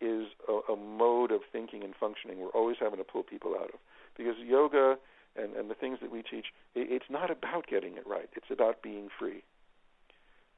[0.00, 3.70] is a, a mode of thinking and functioning we're always having to pull people out
[3.70, 3.80] of
[4.16, 4.96] because yoga
[5.38, 8.28] and, and the things that we teach, it, it's not about getting it right.
[8.34, 9.42] It's about being free.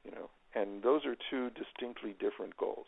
[0.05, 2.87] You know, and those are two distinctly different goals.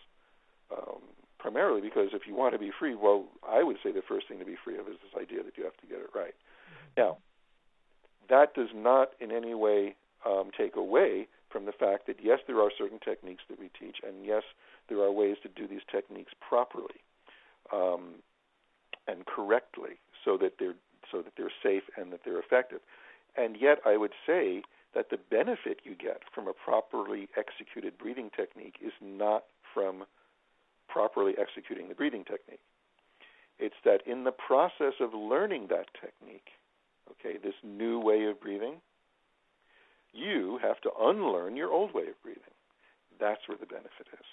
[0.72, 1.02] Um,
[1.38, 4.40] primarily because if you want to be free, well, I would say the first thing
[4.40, 6.36] to be free of is this idea that you have to get it right.
[6.36, 7.02] Mm-hmm.
[7.02, 7.18] Now,
[8.30, 12.62] that does not in any way um, take away from the fact that yes, there
[12.62, 14.44] are certain techniques that we teach, and yes,
[14.88, 17.02] there are ways to do these techniques properly
[17.74, 18.22] um,
[19.08, 20.76] and correctly, so that they're
[21.12, 22.80] so that they're safe and that they're effective.
[23.36, 28.30] And yet, I would say that the benefit you get from a properly executed breathing
[28.36, 29.44] technique is not
[29.74, 30.04] from
[30.88, 32.60] properly executing the breathing technique.
[33.60, 36.50] It's that in the process of learning that technique,
[37.12, 38.82] okay, this new way of breathing,
[40.14, 42.42] you have to unlearn your old way of breathing.
[43.20, 44.26] That's where the benefit is.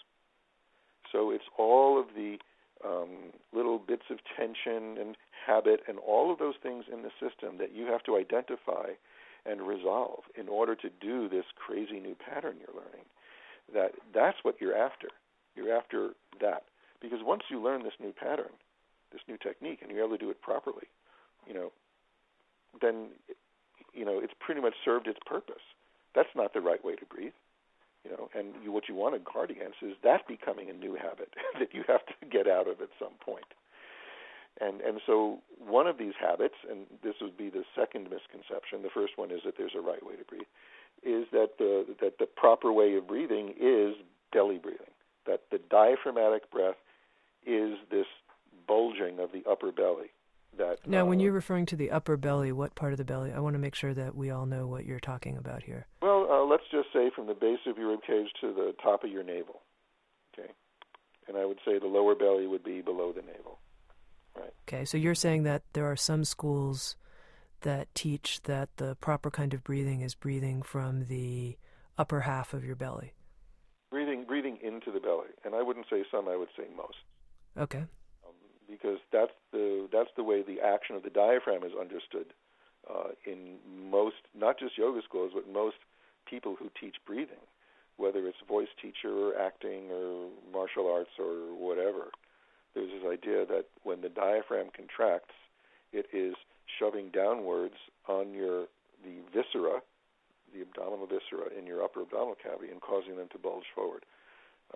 [1.12, 2.38] So it's all of the
[2.84, 7.58] um, little bits of tension and habit and all of those things in the system
[7.58, 8.94] that you have to identify
[9.46, 13.06] and resolve in order to do this crazy new pattern you're learning.
[13.72, 15.08] That that's what you're after.
[15.56, 16.10] You're after
[16.40, 16.64] that
[17.00, 18.52] because once you learn this new pattern,
[19.12, 20.86] this new technique, and you're able to do it properly,
[21.46, 21.72] you know,
[22.80, 23.08] then
[23.92, 25.62] you know it's pretty much served its purpose.
[26.14, 27.32] That's not the right way to breathe
[28.04, 30.94] you know, and you, what you want to guard against is that becoming a new
[30.94, 33.12] habit that you have to get out of at some.
[34.60, 38.82] And and so one of these habits, and this would be the second misconception.
[38.82, 40.50] The first one is that there's a right way to breathe,
[41.04, 43.94] is that the that the proper way of breathing is
[44.32, 44.90] belly breathing.
[45.26, 46.76] That the diaphragmatic breath
[47.46, 48.06] is this
[48.66, 50.10] bulging of the upper belly.
[50.58, 53.32] That now, uh, when you're referring to the upper belly, what part of the belly?
[53.32, 55.86] I want to make sure that we all know what you're talking about here.
[56.02, 59.04] Well, uh, let's just say from the base of your rib cage to the top
[59.04, 59.62] of your navel.
[60.34, 60.50] Okay,
[61.28, 63.60] and I would say the lower belly would be below the navel.
[64.36, 64.52] Right.
[64.68, 66.96] Okay, so you're saying that there are some schools
[67.60, 71.56] that teach that the proper kind of breathing is breathing from the
[71.96, 73.12] upper half of your belly.
[73.90, 76.28] Breathing, breathing into the belly, and I wouldn't say some.
[76.28, 76.98] I would say most.
[77.56, 77.84] Okay.
[78.70, 82.26] Because that's the that's the way the action of the diaphragm is understood
[82.88, 83.56] uh, in
[83.90, 85.76] most, not just yoga schools, but most
[86.26, 87.42] people who teach breathing,
[87.96, 92.10] whether it's voice teacher or acting or martial arts or whatever.
[92.74, 95.34] There's this idea that when the diaphragm contracts,
[95.92, 96.34] it is
[96.78, 97.74] shoving downwards
[98.06, 98.66] on your
[99.04, 99.80] the viscera,
[100.54, 104.04] the abdominal viscera in your upper abdominal cavity, and causing them to bulge forward.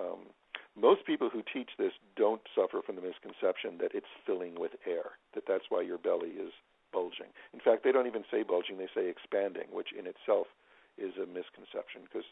[0.01, 0.31] Um,
[0.79, 5.21] most people who teach this don't suffer from the misconception that it's filling with air,
[5.35, 6.53] that that's why your belly is
[6.93, 7.29] bulging.
[7.53, 10.47] In fact, they don't even say bulging, they say expanding, which in itself
[10.97, 12.29] is a misconception because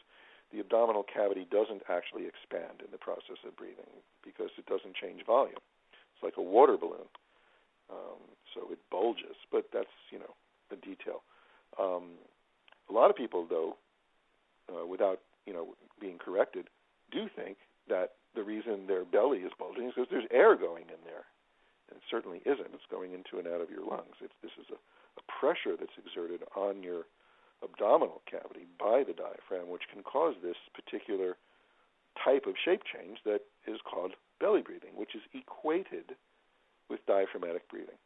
[0.51, 3.89] the abdominal cavity doesn't actually expand in the process of breathing
[4.23, 5.61] because it doesn't change volume.
[6.13, 7.09] It's like a water balloon.
[7.89, 8.21] Um,
[8.53, 10.33] so it bulges, but that's, you know,
[10.69, 11.23] the detail.
[11.79, 12.17] Um,
[12.89, 13.75] a lot of people, though,
[14.69, 16.67] uh, without, you know, being corrected,
[17.11, 17.57] do think
[17.91, 21.27] that the reason their belly is bulging is because there's air going in there.
[21.91, 22.71] And it certainly isn't.
[22.71, 24.15] It's going into and out of your lungs.
[24.23, 24.79] It's, this is a,
[25.19, 27.11] a pressure that's exerted on your
[27.59, 31.35] abdominal cavity by the diaphragm, which can cause this particular
[32.23, 36.15] type of shape change that is called belly breathing, which is equated
[36.89, 37.99] with diaphragmatic breathing.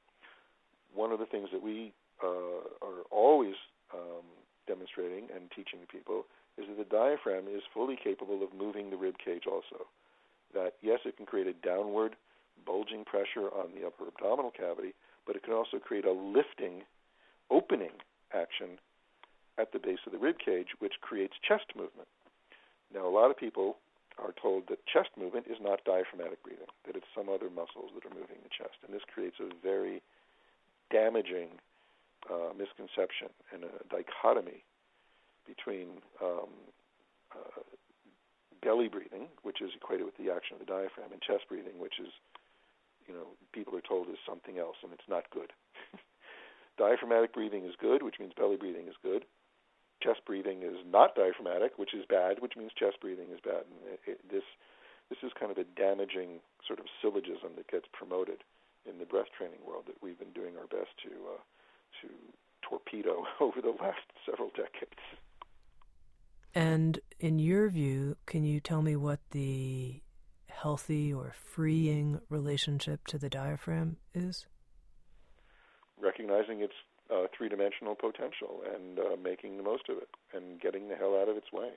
[0.94, 1.94] One of the things that we
[2.24, 3.06] uh, are
[5.06, 6.26] demonstrating and teaching people
[6.58, 9.86] is that the diaphragm is fully capable of moving the rib cage also.
[10.54, 12.16] That, yes, it can create a downward
[12.66, 14.94] bulging pressure on the upper abdominal cavity,
[15.28, 16.84] but it can also create a lifting,
[17.52, 17.92] opening
[18.34, 18.80] action
[19.58, 22.08] at the base of the rib cage, which creates chest movement.
[22.94, 23.78] Now, a lot of people
[24.18, 28.08] are told that chest movement is not diaphragmatic breathing, that it's some other muscles that
[28.08, 28.80] are moving the chest.
[28.86, 30.02] And this creates a very
[30.90, 31.60] damaging
[32.32, 34.64] uh, misconception and a dichotomy
[35.46, 36.52] between um,
[37.32, 37.62] uh,
[38.62, 42.00] belly breathing, which is equated with the action of the diaphragm, and chest breathing, which
[42.00, 42.12] is,
[43.08, 45.54] you know, people are told is something else, and it's not good.
[46.78, 49.26] Diaphragmatic breathing is good, which means belly breathing is good
[50.06, 53.66] chest breathing is not diaphragmatic, which is bad, which means chest breathing is bad.
[53.66, 54.46] And it, it, this
[55.10, 58.42] this is kind of a damaging sort of syllogism that gets promoted
[58.90, 61.42] in the breath training world that we've been doing our best to uh,
[62.02, 62.08] to
[62.62, 65.02] torpedo over the last several decades.
[66.56, 70.02] And in your view, can you tell me what the
[70.48, 74.46] healthy or freeing relationship to the diaphragm is?
[76.02, 76.74] Recognizing its
[77.14, 81.20] uh, three dimensional potential and uh, making the most of it and getting the hell
[81.22, 81.72] out of its way.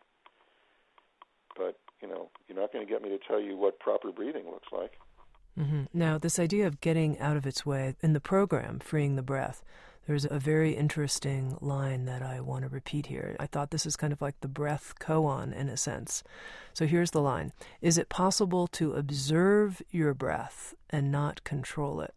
[1.56, 4.44] But, you know, you're not going to get me to tell you what proper breathing
[4.46, 4.92] looks like.
[5.58, 5.84] Mm-hmm.
[5.92, 9.64] Now, this idea of getting out of its way in the program, Freeing the Breath,
[10.08, 13.36] there's a very interesting line that I want to repeat here.
[13.38, 16.24] I thought this is kind of like the breath koan in a sense.
[16.72, 22.14] So here's the line Is it possible to observe your breath and not control it?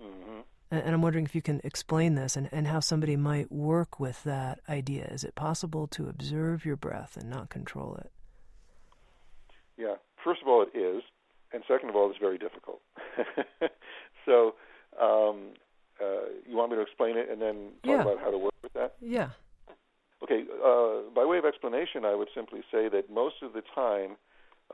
[0.00, 0.40] Mm-hmm.
[0.70, 4.22] And I'm wondering if you can explain this and, and how somebody might work with
[4.22, 5.06] that idea.
[5.06, 8.12] Is it possible to observe your breath and not control it?
[9.76, 9.96] Yeah.
[10.22, 11.02] First of all, it is.
[11.52, 12.80] And second of all, it's very difficult.
[14.24, 14.54] so,
[15.02, 15.54] um,
[16.66, 18.02] want me to explain it and then talk yeah.
[18.02, 18.94] about how to work with that?
[19.00, 19.30] Yeah.
[20.22, 20.44] Okay.
[20.64, 24.16] Uh, by way of explanation, I would simply say that most of the time,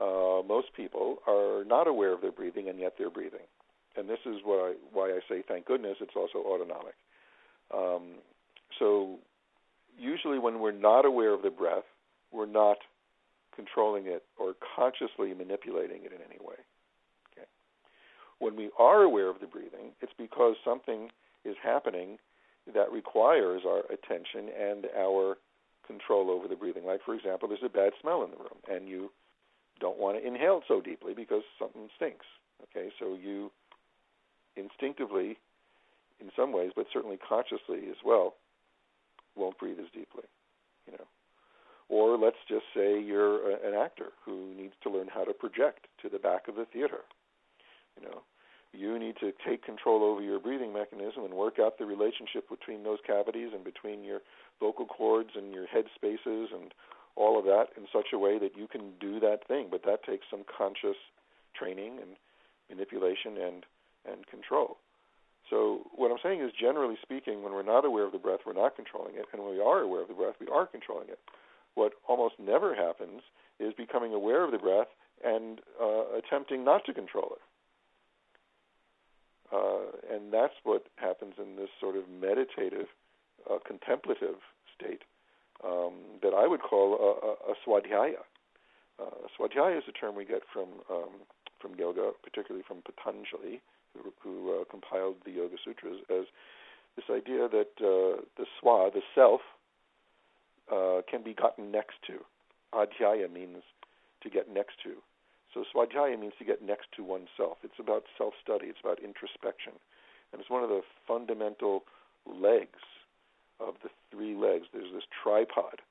[0.01, 3.45] uh, most people are not aware of their breathing, and yet they're breathing.
[3.95, 6.95] And this is what I, why I say, thank goodness, it's also autonomic.
[7.71, 8.21] Um,
[8.79, 9.19] so,
[9.99, 11.85] usually, when we're not aware of the breath,
[12.31, 12.77] we're not
[13.55, 16.55] controlling it or consciously manipulating it in any way.
[18.39, 21.11] When we are aware of the breathing, it's because something
[21.45, 22.17] is happening
[22.73, 25.37] that requires our attention and our
[25.85, 26.85] control over the breathing.
[26.85, 29.11] Like, for example, there's a bad smell in the room, and you
[29.79, 32.25] don't want to inhale so deeply because something stinks.
[32.63, 33.51] Okay, so you
[34.55, 35.37] instinctively,
[36.21, 38.35] in some ways, but certainly consciously as well,
[39.35, 40.23] won't breathe as deeply.
[40.85, 41.05] You know,
[41.89, 45.87] or let's just say you're a, an actor who needs to learn how to project
[46.01, 47.01] to the back of the theater.
[47.99, 48.21] You know,
[48.73, 52.83] you need to take control over your breathing mechanism and work out the relationship between
[52.83, 54.19] those cavities and between your
[54.59, 56.73] vocal cords and your head spaces and
[57.15, 59.67] all of that in such a way that you can do that thing.
[59.69, 60.97] But that takes some conscious
[61.55, 62.17] training and
[62.69, 63.65] manipulation and
[64.05, 64.77] and control.
[65.49, 68.53] So what I'm saying is, generally speaking, when we're not aware of the breath, we're
[68.53, 71.19] not controlling it, and when we are aware of the breath, we are controlling it.
[71.75, 73.21] What almost never happens
[73.59, 74.87] is becoming aware of the breath
[75.23, 77.41] and uh, attempting not to control it.
[79.53, 82.87] Uh, and that's what happens in this sort of meditative,
[83.49, 84.41] uh, contemplative
[84.73, 85.03] state
[85.63, 88.23] um, that I would call a, a, a swadhyaya.
[88.99, 91.21] Uh, swadhyaya is a term we get from um,
[91.61, 93.61] from yoga, particularly from Patanjali,
[93.95, 96.25] who, who uh, compiled the Yoga Sutras, as
[96.97, 99.39] this idea that uh, the swa, the self,
[100.71, 102.19] uh, can be gotten next to.
[102.73, 103.63] Adhyaya means
[104.21, 104.95] to get next to.
[105.53, 107.57] So swadhyaya means to get next to oneself.
[107.63, 108.67] It's about self-study.
[108.67, 109.73] It's about introspection,
[110.31, 111.83] and it's one of the fundamental
[112.25, 112.81] legs
[113.59, 114.65] of the three legs.
[114.73, 115.81] There's this tripod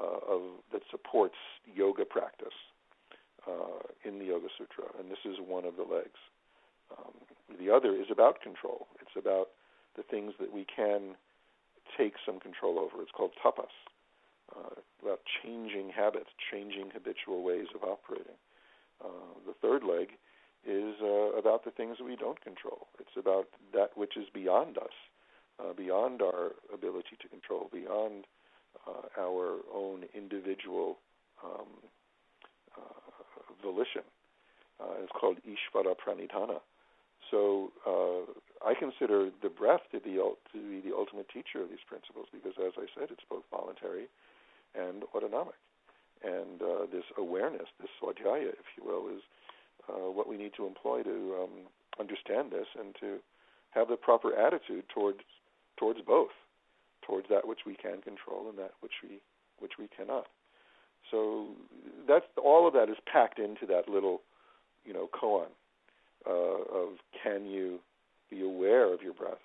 [0.00, 0.42] uh, of
[0.72, 1.36] that supports
[1.72, 2.56] yoga practice
[3.46, 6.18] uh, in the Yoga Sutra, and this is one of the legs.
[6.90, 7.14] Um,
[7.58, 8.86] the other is about control.
[9.00, 9.48] It's about
[9.96, 11.14] the things that we can
[11.96, 13.02] take some control over.
[13.02, 13.72] It's called tapas,
[14.54, 18.36] uh, about changing habits, changing habitual ways of operating.
[19.04, 19.08] Uh,
[19.46, 20.10] the third leg
[20.66, 22.88] is uh, about the things that we don't control.
[22.98, 24.96] It's about that which is beyond us,
[25.60, 28.24] uh, beyond our ability to control, beyond
[28.86, 30.98] uh, our own individual
[31.44, 31.66] um,
[32.76, 34.02] uh, volition.
[35.02, 36.60] It's called Ishvara Pranidhana.
[37.30, 37.72] So
[38.64, 42.52] I consider the breath to be, to be the ultimate teacher of these principles because,
[42.58, 44.06] as I said, it's both voluntary
[44.74, 45.54] and autonomic.
[46.24, 49.22] And uh, this awareness, this swadhyaya, if you will, is
[49.88, 51.50] uh, what we need to employ to um,
[52.00, 53.18] understand this and to
[53.70, 55.20] have the proper attitude towards
[55.78, 56.30] towards both,
[57.06, 59.20] towards that which we can control and that which we
[59.58, 60.26] which we cannot.
[61.10, 61.48] So
[62.08, 64.22] that's all of that is packed into that little,
[64.84, 65.46] you know, koan
[66.26, 66.88] uh, of
[67.22, 67.78] can you
[68.30, 69.42] be aware of your breath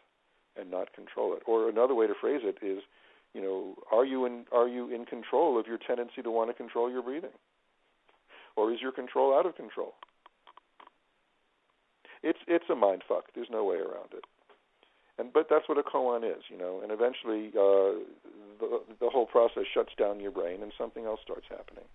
[0.60, 1.44] and not control it.
[1.46, 2.82] Or another way to phrase it is
[3.34, 6.54] you know, are you in are you in control of your tendency to want to
[6.54, 7.38] control your breathing,
[8.56, 9.94] or is your control out of control?
[12.24, 13.26] It's it's a mind fuck.
[13.34, 14.26] There's no way around it.
[15.18, 16.82] And but that's what a koan is, you know.
[16.82, 18.00] And eventually, uh,
[18.60, 21.86] the the whole process shuts down your brain, and something else starts happening.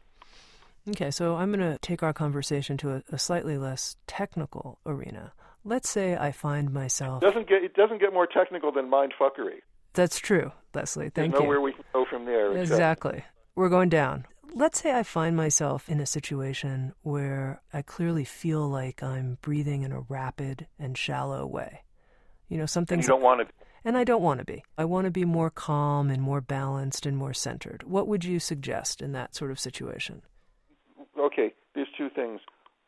[0.88, 5.32] Okay, so I'm going to take our conversation to a, a slightly less technical arena.
[5.64, 9.12] Let's say I find myself it doesn't get it doesn't get more technical than mind
[9.20, 9.62] fuckery.
[9.94, 10.52] That's true.
[10.76, 11.10] Leslie.
[11.10, 11.46] Thank There's you.
[11.46, 12.52] nowhere we can go from there.
[12.52, 13.24] except- Exactly.
[13.56, 14.26] We're going down.
[14.54, 19.82] Let's say I find myself in a situation where I clearly feel like I'm breathing
[19.82, 21.82] in a rapid and shallow way.
[22.48, 23.00] You know, something.
[23.00, 23.46] you don't want to.
[23.46, 23.52] Be.
[23.84, 24.62] And I don't want to be.
[24.78, 27.82] I want to be more calm and more balanced and more centered.
[27.84, 30.22] What would you suggest in that sort of situation?
[31.18, 32.40] Okay, there's two things.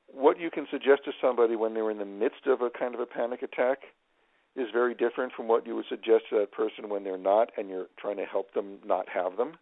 [0.07, 3.01] What you can suggest to somebody when they're in the midst of a kind of
[3.01, 3.79] a panic attack
[4.59, 7.69] is very different from what you would suggest to that person when they're not and
[7.69, 9.53] you're trying to help them not have them.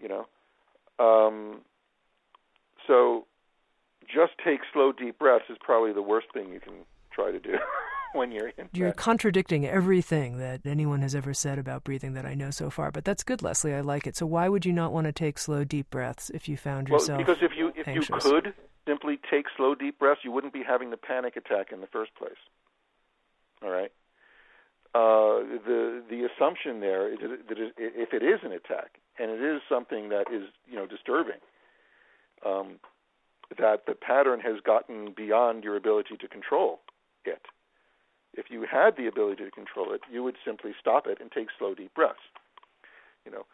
[0.00, 0.26] You know?
[1.04, 1.60] Um,
[2.86, 3.26] so
[4.06, 6.74] just take slow, deep breaths is probably the worst thing you can
[7.12, 7.54] try to do
[8.14, 8.96] when you're in You're that.
[8.96, 13.04] contradicting everything that anyone has ever said about breathing that I know so far, but
[13.04, 13.74] that's good, Leslie.
[13.74, 14.16] I like it.
[14.16, 17.18] So why would you not want to take slow, deep breaths if you found yourself
[17.18, 18.24] Well, because if you if anxious?
[18.24, 18.54] you could
[18.86, 22.14] simply take slow, deep breaths, you wouldn't be having the panic attack in the first
[22.16, 22.38] place.
[23.62, 23.92] All right.
[24.92, 29.40] Uh, the the assumption there is that it- if it is an attack and it
[29.40, 31.40] is something that is you know disturbing,
[32.44, 32.80] um,
[33.56, 36.80] that the pattern has gotten beyond your ability to control
[37.24, 37.46] it.
[38.34, 41.48] If you had the ability to control it, you would simply stop it and take
[41.58, 42.20] slow, deep breaths.
[43.24, 43.46] You know,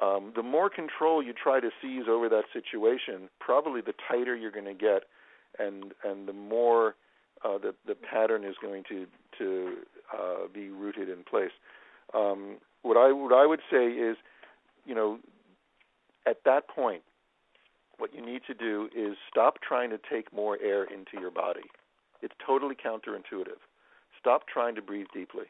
[0.00, 4.50] um, the more control you try to seize over that situation, probably the tighter you're
[4.52, 5.04] going to get,
[5.58, 6.94] and and the more
[7.44, 9.06] uh, the the pattern is going to
[9.38, 9.76] to
[10.12, 11.52] uh, be rooted in place.
[12.14, 14.16] Um, what I what I would say is,
[14.84, 15.18] you know,
[16.26, 17.02] at that point,
[17.98, 21.68] what you need to do is stop trying to take more air into your body.
[22.22, 23.60] It's totally counterintuitive.
[24.18, 25.44] Stop trying to breathe deeply.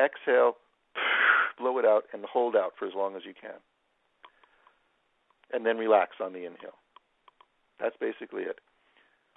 [0.00, 0.56] Exhale,
[1.58, 3.58] blow it out, and hold out for as long as you can.
[5.52, 6.76] And then relax on the inhale.
[7.80, 8.58] That's basically it.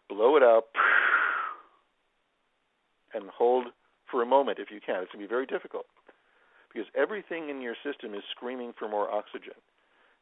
[0.10, 0.66] Blow it out
[3.14, 3.68] and hold
[4.10, 5.02] for a moment if you can.
[5.02, 5.86] It's going to be very difficult
[6.72, 9.56] because everything in your system is screaming for more oxygen.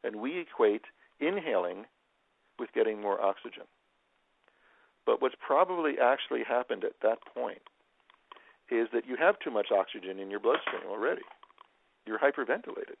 [0.02, 0.82] And we equate
[1.20, 1.86] inhaling
[2.58, 3.64] with getting more oxygen.
[5.06, 7.62] But what's probably actually happened at that point
[8.70, 11.22] is that you have too much oxygen in your bloodstream already.
[12.06, 12.98] You're hyperventilated.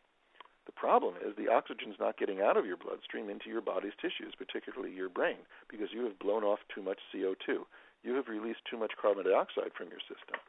[0.66, 4.34] The problem is the oxygen's not getting out of your bloodstream into your body's tissues,
[4.36, 5.38] particularly your brain,
[5.68, 7.64] because you have blown off too much CO2.
[8.02, 10.40] You have released too much carbon dioxide from your system.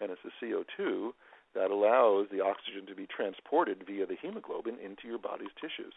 [0.00, 1.12] And it's the CO2
[1.54, 5.94] that allows the oxygen to be transported via the hemoglobin into your body's tissues.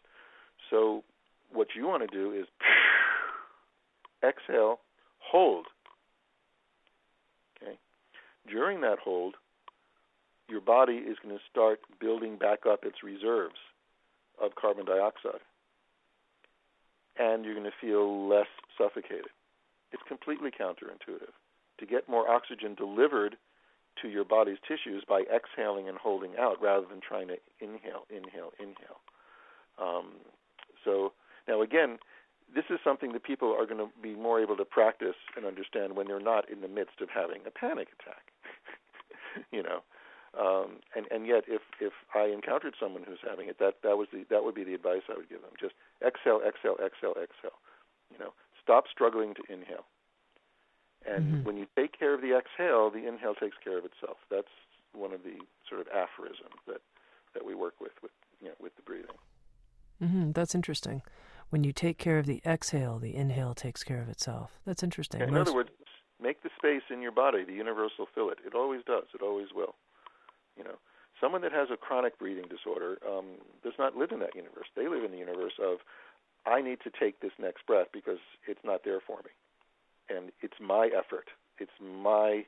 [0.69, 1.03] So
[1.51, 2.45] what you want to do is
[4.23, 4.79] exhale,
[5.19, 5.67] hold.
[7.61, 7.77] Okay?
[8.47, 9.35] During that hold,
[10.47, 13.57] your body is going to start building back up its reserves
[14.41, 15.41] of carbon dioxide.
[17.19, 19.31] And you're going to feel less suffocated.
[19.91, 21.33] It's completely counterintuitive.
[21.79, 23.37] To get more oxygen delivered
[24.01, 28.51] to your body's tissues by exhaling and holding out rather than trying to inhale, inhale,
[28.59, 29.01] inhale.
[29.79, 30.13] Um,
[30.83, 31.13] so
[31.47, 31.97] now again,
[32.53, 35.95] this is something that people are going to be more able to practice and understand
[35.95, 38.31] when they're not in the midst of having a panic attack.
[39.51, 39.83] you know,
[40.37, 44.07] um, and and yet if if I encountered someone who's having it, that that was
[44.13, 45.51] the that would be the advice I would give them.
[45.59, 45.75] Just
[46.05, 47.57] exhale, exhale, exhale, exhale.
[48.11, 48.33] You know,
[48.67, 49.85] stop struggling to inhale.
[51.05, 51.43] And Mhm.
[51.45, 54.17] when you take care of the exhale, the inhale takes care of itself.
[54.29, 54.51] That's
[54.91, 55.39] one of the
[55.69, 56.81] sort of aphorisms that
[57.33, 58.11] that we work with with
[58.41, 59.17] you know with the breathing.
[59.99, 61.01] hmm That's interesting.
[61.49, 64.59] When you take care of the exhale, the inhale takes care of itself.
[64.65, 65.21] That's interesting.
[65.21, 65.69] In Most- other words,
[66.19, 67.43] make the space in your body.
[67.45, 68.39] The universe will fill it.
[68.45, 69.05] It always does.
[69.13, 69.75] It always will.
[70.57, 70.77] You know,
[71.21, 74.67] someone that has a chronic breathing disorder um, does not live in that universe.
[74.75, 75.79] They live in the universe of,
[76.47, 79.31] I need to take this next breath because it's not there for me,
[80.09, 81.27] and it's my effort.
[81.59, 82.45] It's my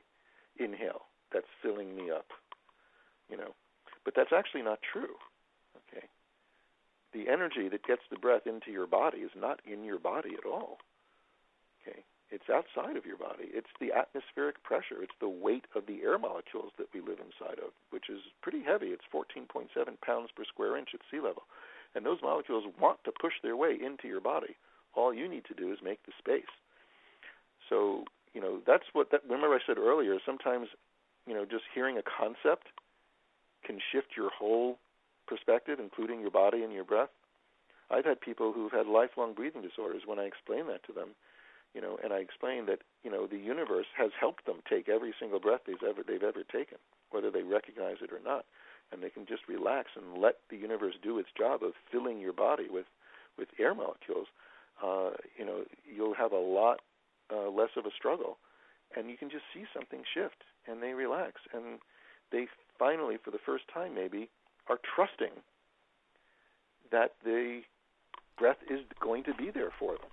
[0.58, 2.26] inhale that's filling me up.
[3.28, 3.54] You know,
[4.04, 5.14] but that's actually not true.
[5.76, 6.06] Okay,
[7.12, 10.48] the energy that gets the breath into your body is not in your body at
[10.48, 10.78] all.
[11.82, 13.50] Okay, it's outside of your body.
[13.52, 15.02] It's the atmospheric pressure.
[15.02, 18.62] It's the weight of the air molecules that we live inside of, which is pretty
[18.62, 18.88] heavy.
[18.88, 19.68] It's 14.7
[20.00, 21.42] pounds per square inch at sea level.
[21.94, 24.56] And those molecules want to push their way into your body.
[24.94, 26.50] All you need to do is make the space.
[27.68, 30.68] So, you know, that's what that remember I said earlier, sometimes,
[31.26, 32.68] you know, just hearing a concept
[33.64, 34.78] can shift your whole
[35.26, 37.10] perspective, including your body and your breath.
[37.90, 41.10] I've had people who've had lifelong breathing disorders when I explain that to them
[41.74, 45.14] you know, and I explained that you know the universe has helped them take every
[45.18, 46.78] single breath they've ever they've ever taken,
[47.10, 48.44] whether they recognize it or not,
[48.92, 52.32] and they can just relax and let the universe do its job of filling your
[52.32, 52.86] body with
[53.38, 54.26] with air molecules.
[54.82, 56.80] Uh, you know, you'll have a lot
[57.32, 58.38] uh, less of a struggle,
[58.96, 61.78] and you can just see something shift, and they relax, and
[62.32, 62.46] they
[62.78, 64.28] finally, for the first time, maybe,
[64.68, 65.42] are trusting
[66.90, 67.60] that the
[68.38, 70.10] breath is going to be there for them.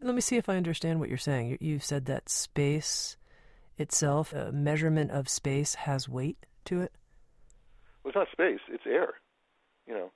[0.00, 1.58] Let me see if I understand what you're saying.
[1.60, 3.16] You've said that space
[3.78, 6.92] itself, a measurement of space, has weight to it.
[8.06, 9.14] Well, it's not space; it's air.
[9.88, 10.10] You know,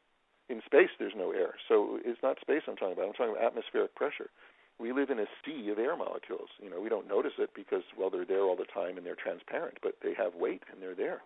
[0.49, 3.09] in space there's no air, so it's not space I'm talking about.
[3.09, 4.30] I'm talking about atmospheric pressure.
[4.78, 6.51] We live in a sea of air molecules.
[6.62, 9.18] You know, we don't notice it because well they're there all the time and they're
[9.18, 11.22] transparent, but they have weight and they're there.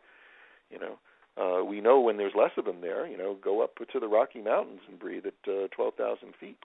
[0.71, 0.97] You know,
[1.37, 3.07] uh, we know when there's less of them there.
[3.07, 6.57] You know, go up to the Rocky Mountains and breathe at uh, 12,000 feet.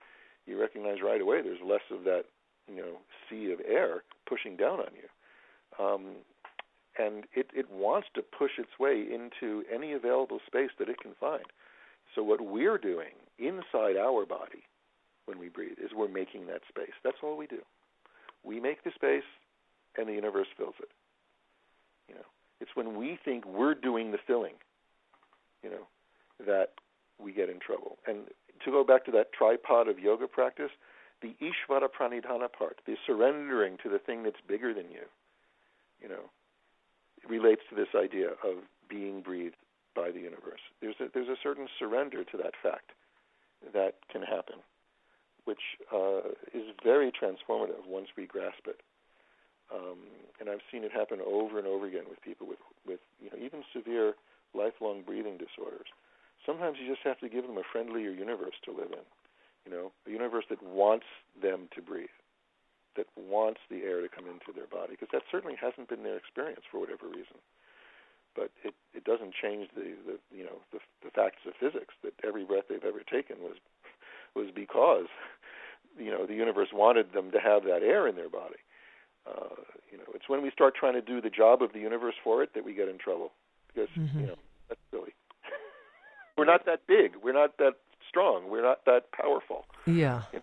[0.48, 2.24] You recognize right away there's less of that,
[2.70, 5.10] you know, sea of air pushing down on you.
[5.84, 6.04] Um,
[7.00, 11.14] and it, it wants to push its way into any available space that it can
[11.20, 11.46] find.
[12.14, 14.64] So what we're doing inside our body
[15.26, 16.94] when we breathe is we're making that space.
[17.04, 17.62] That's all we do.
[18.44, 19.24] We make the space,
[19.98, 20.90] and the universe fills it.
[22.10, 22.26] You know,
[22.60, 24.56] it's when we think we're doing the filling,
[25.64, 25.88] you know,
[26.46, 26.74] that
[27.18, 27.98] we get in trouble.
[28.08, 28.26] And
[28.66, 30.72] to go back to that tripod of yoga practice,
[31.22, 35.06] the Ishvara Pranidhana part, the surrendering to the thing that's bigger than you,
[36.02, 36.30] you know,
[37.28, 39.56] relates to this idea of being breathed
[39.96, 40.62] by the universe.
[40.82, 42.92] There's a, there's a certain surrender to that fact
[43.74, 44.56] that can happen,
[45.46, 45.62] which
[45.94, 48.82] uh, is very transformative once we grasp it.
[49.74, 50.00] Um,
[50.40, 53.38] and I've seen it happen over and over again with people with, with you know,
[53.44, 54.14] even severe
[54.54, 55.88] lifelong breathing disorders.
[56.46, 59.06] Sometimes you just have to give them a friendlier universe to live in,
[59.66, 61.06] you know, a universe that wants
[61.42, 62.08] them to breathe,
[63.00, 66.20] that wants the air to come into their body, because that certainly hasn't been their
[66.20, 67.40] experience for whatever reason.
[68.36, 72.14] But it, it doesn't change the, the you know the, the facts of physics that
[72.28, 73.56] every breath they've ever taken was
[74.36, 75.08] was because
[75.98, 78.60] you know the universe wanted them to have that air in their body
[79.28, 79.56] uh,
[79.92, 82.42] you know, it's when we start trying to do the job of the universe for
[82.44, 83.32] it that we get in trouble
[83.68, 84.20] because mm-hmm.
[84.20, 84.36] you know
[84.68, 85.14] that's silly.
[86.38, 87.14] We're not that big.
[87.22, 87.74] We're not that
[88.08, 88.50] strong.
[88.50, 89.66] We're not that powerful.
[89.86, 90.24] Yeah.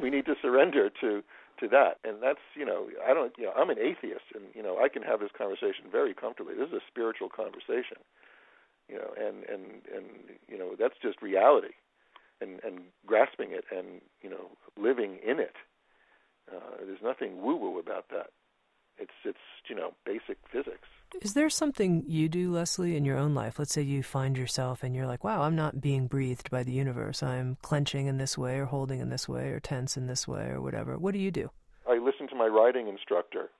[0.00, 1.22] We need to surrender to
[1.62, 4.62] to that, and that's you know I don't you know I'm an atheist, and you
[4.62, 6.54] know I can have this conversation very comfortably.
[6.54, 8.02] This is a spiritual conversation,
[8.88, 10.06] you know, and and and
[10.48, 11.74] you know that's just reality,
[12.40, 15.56] and and grasping it, and you know living in it
[16.50, 18.30] uh, there's nothing woo-woo about that.
[18.98, 20.88] It's it's you know basic physics.
[21.20, 23.58] Is there something you do, Leslie, in your own life?
[23.58, 26.72] Let's say you find yourself and you're like, wow, I'm not being breathed by the
[26.72, 27.22] universe.
[27.22, 30.46] I'm clenching in this way or holding in this way or tense in this way
[30.46, 30.96] or whatever.
[30.96, 31.50] What do you do?
[31.88, 33.50] I listen to my riding instructor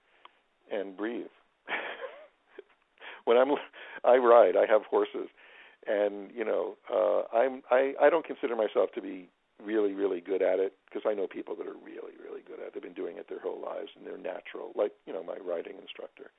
[0.71, 1.27] and breathe.
[3.25, 3.51] when I'm
[4.05, 5.29] I ride, I have horses
[5.87, 9.29] and you know, uh I'm I I don't consider myself to be
[9.65, 12.69] really, really good at it because I know people that are really, really good at
[12.69, 12.75] it.
[12.75, 15.77] They've been doing it their whole lives and they're natural, like, you know, my riding
[15.81, 16.31] instructor.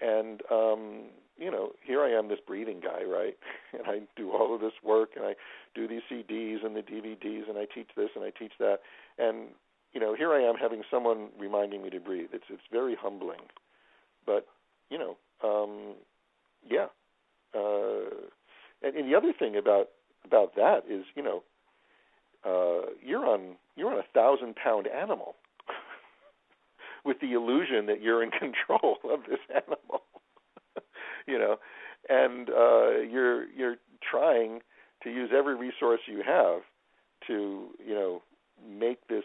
[0.00, 1.02] And, um,
[1.38, 3.36] you know, here I am, this breathing guy, right?
[3.72, 5.34] And I do all of this work and I
[5.74, 8.78] do these CDs and the DVDs and I teach this and I teach that.
[9.18, 9.48] And,
[9.92, 12.30] you know, here I am having someone reminding me to breathe.
[12.32, 13.40] It's, it's very humbling.
[14.26, 14.46] But,
[14.90, 15.94] you know, um,
[16.68, 16.86] yeah.
[17.54, 18.10] Uh,
[18.82, 19.88] and, and the other thing about
[20.24, 21.42] about that is, you know,
[22.44, 25.34] uh, you're on you're on a thousand pound animal
[27.04, 30.02] with the illusion that you're in control of this animal
[31.26, 31.56] you know
[32.08, 33.76] and uh you're you're
[34.08, 34.60] trying
[35.02, 36.60] to use every resource you have
[37.26, 38.22] to you know
[38.68, 39.24] make this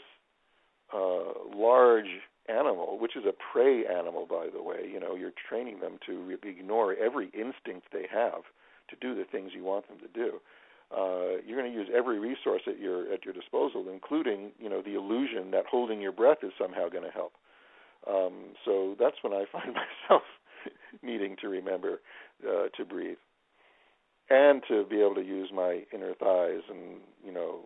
[0.94, 5.80] uh large animal which is a prey animal by the way you know you're training
[5.80, 8.44] them to ignore every instinct they have
[8.88, 10.40] to do the things you want them to do
[10.96, 14.82] uh, you're going to use every resource at your at your disposal, including you know
[14.82, 17.34] the illusion that holding your breath is somehow going to help.
[18.10, 20.24] Um, so that's when I find myself
[21.02, 22.00] needing to remember
[22.48, 23.18] uh, to breathe
[24.30, 27.60] and to be able to use my inner thighs and you know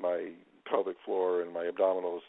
[0.00, 0.30] my
[0.68, 2.20] pelvic floor and my abdominals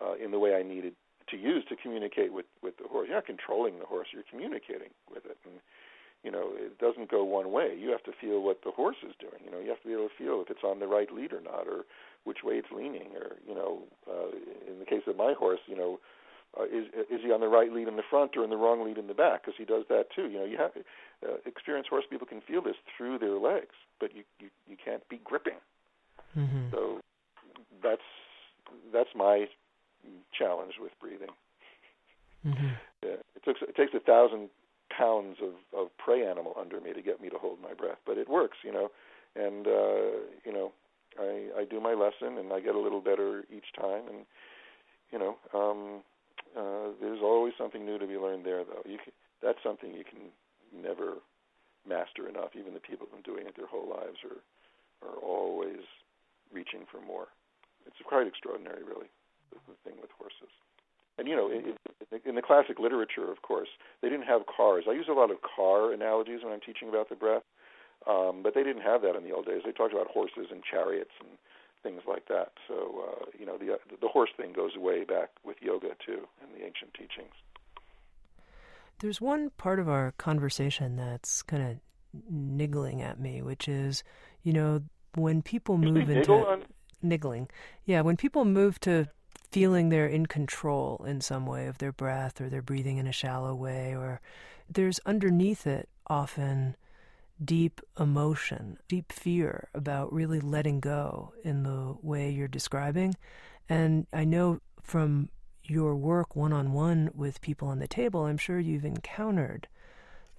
[0.00, 0.94] uh, in the way I needed
[1.30, 3.06] to use to communicate with with the horse.
[3.08, 5.36] You're not controlling the horse; you're communicating with it.
[5.44, 5.60] And
[6.24, 7.74] you know, it doesn't go one way.
[7.78, 9.40] You have to feel what the horse is doing.
[9.44, 11.32] You know, you have to be able to feel if it's on the right lead
[11.32, 11.84] or not, or
[12.24, 14.30] which way it's leaning, or you know, uh,
[14.70, 15.98] in the case of my horse, you know,
[16.58, 18.84] uh, is is he on the right lead in the front or in the wrong
[18.84, 19.42] lead in the back?
[19.42, 20.28] Because he does that too.
[20.28, 20.72] You know, you have
[21.24, 25.06] uh, experienced horse people can feel this through their legs, but you you, you can't
[25.08, 25.60] be gripping.
[26.36, 26.70] Mm-hmm.
[26.72, 27.00] So
[27.82, 28.02] that's
[28.92, 29.46] that's my
[30.36, 31.34] challenge with breathing.
[32.46, 32.68] Mm-hmm.
[33.02, 34.50] Yeah, it takes it takes a thousand
[34.90, 37.96] pounds of, of prey animal under me to get me to hold my breath.
[38.04, 38.90] But it works, you know.
[39.34, 40.72] And uh, you know,
[41.18, 44.02] I I do my lesson and I get a little better each time.
[44.10, 44.26] And
[45.10, 46.02] you know, um,
[46.56, 48.82] uh, there's always something new to be learned there, though.
[48.84, 50.30] You can, that's something you can
[50.74, 51.22] never
[51.88, 52.56] master enough.
[52.58, 54.40] Even the people who've been doing it their whole lives are
[55.02, 55.80] are always
[56.52, 57.28] reaching for more.
[57.86, 59.08] It's quite extraordinary, really,
[59.50, 60.52] the, thing with horses.
[61.18, 61.72] And you know, in,
[62.24, 63.68] in the classic literature, of course,
[64.02, 64.84] they didn't have cars.
[64.88, 67.44] I use a lot of car analogies when I'm teaching about the breath,
[68.06, 69.62] um, but they didn't have that in the old days.
[69.64, 71.30] They talked about horses and chariots and
[71.82, 72.52] things like that.
[72.68, 76.50] So uh, you know, the the horse thing goes way back with yoga too and
[76.54, 77.34] the ancient teachings.
[79.00, 81.78] There's one part of our conversation that's kind of
[82.28, 84.02] niggling at me, which is,
[84.42, 84.82] you know,
[85.14, 86.64] when people move into on...
[87.02, 87.48] niggling,
[87.86, 89.06] yeah, when people move to
[89.50, 93.12] feeling they're in control in some way of their breath or they're breathing in a
[93.12, 94.20] shallow way, or
[94.68, 96.76] there's underneath it often
[97.42, 103.14] deep emotion, deep fear about really letting go in the way you're describing.
[103.68, 105.30] And I know from
[105.64, 109.68] your work one on one with people on the table, I'm sure you've encountered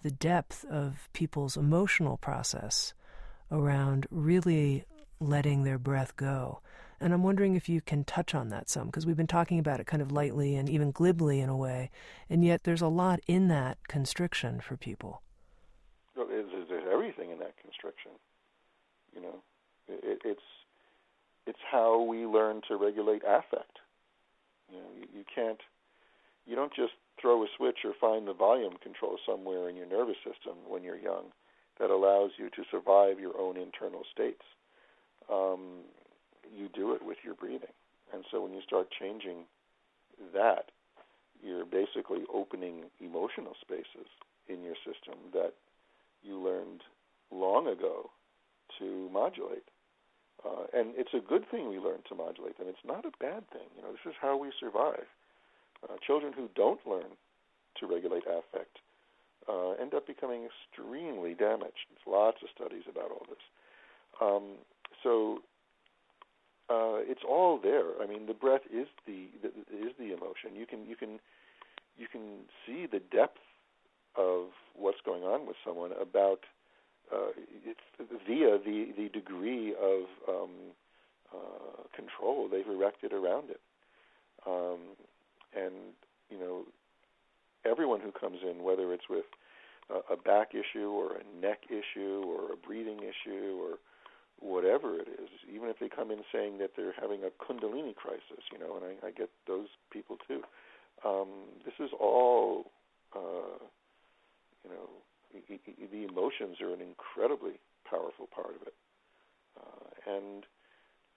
[0.04, 2.94] the depth of people's emotional process
[3.52, 4.84] around really
[5.20, 6.60] letting their breath go.
[7.00, 9.80] And I'm wondering if you can touch on that some, because we've been talking about
[9.80, 11.90] it kind of lightly and even glibly in a way,
[12.30, 15.22] and yet there's a lot in that constriction for people.
[16.16, 18.12] Well, there's, there's everything in that constriction.
[19.16, 19.36] You know,
[19.88, 20.42] it, it's
[21.48, 23.80] it's how we learn to regulate affect.
[24.72, 25.60] You know, you, you can't,
[26.46, 30.18] you don't just throw a switch or find the volume control somewhere in your nervous
[30.18, 31.26] system when you're young
[31.80, 34.44] that allows you to survive your own internal states.
[35.32, 35.82] Um,
[36.56, 37.74] you do it with your breathing.
[38.14, 39.46] And so when you start changing
[40.34, 40.70] that,
[41.44, 44.08] you're basically opening emotional spaces
[44.48, 45.54] in your system that
[46.24, 46.82] you learned
[47.32, 48.12] long ago
[48.80, 49.66] to modulate.
[50.44, 52.68] Uh, and it's a good thing we learn to modulate them.
[52.68, 53.70] It's not a bad thing.
[53.76, 55.06] You know, this is how we survive.
[55.84, 57.18] Uh, children who don't learn
[57.80, 58.80] to regulate affect
[59.48, 61.90] uh, end up becoming extremely damaged.
[61.90, 63.44] There's lots of studies about all this.
[64.22, 64.58] Um,
[65.04, 65.40] so
[66.70, 68.02] uh, it's all there.
[68.02, 70.56] I mean, the breath is the, the is the emotion.
[70.56, 71.20] You can you can
[71.98, 73.40] you can see the depth
[74.16, 76.42] of what's going on with someone about
[77.14, 77.32] uh,
[77.66, 77.80] it's
[78.28, 80.52] via the the degree of um,
[81.34, 83.62] uh, control they've erected around it.
[84.46, 84.80] Um,
[85.56, 85.74] and
[86.30, 86.64] you know,
[87.66, 89.26] everyone who comes in, whether it's with
[89.90, 93.78] a, a back issue or a neck issue or a breathing issue or
[94.40, 98.44] whatever it is, even if they come in saying that they're having a kundalini crisis,
[98.52, 100.42] you know, and I, I get those people too.
[101.06, 101.28] Um,
[101.64, 102.72] this is all,
[103.16, 103.62] uh,
[104.64, 104.90] you know,
[105.32, 107.60] the emotions are an incredibly
[107.90, 108.74] powerful part of it.
[109.60, 110.46] Uh, and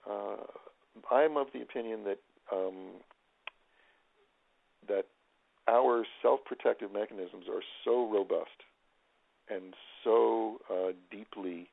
[0.09, 2.19] uh, I'm of the opinion that
[2.51, 3.01] um,
[4.87, 5.05] that
[5.67, 8.61] our self-protective mechanisms are so robust
[9.49, 11.69] and so uh, deeply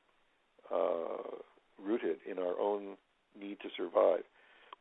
[0.73, 1.37] uh,
[1.83, 2.97] rooted in our own
[3.39, 4.23] need to survive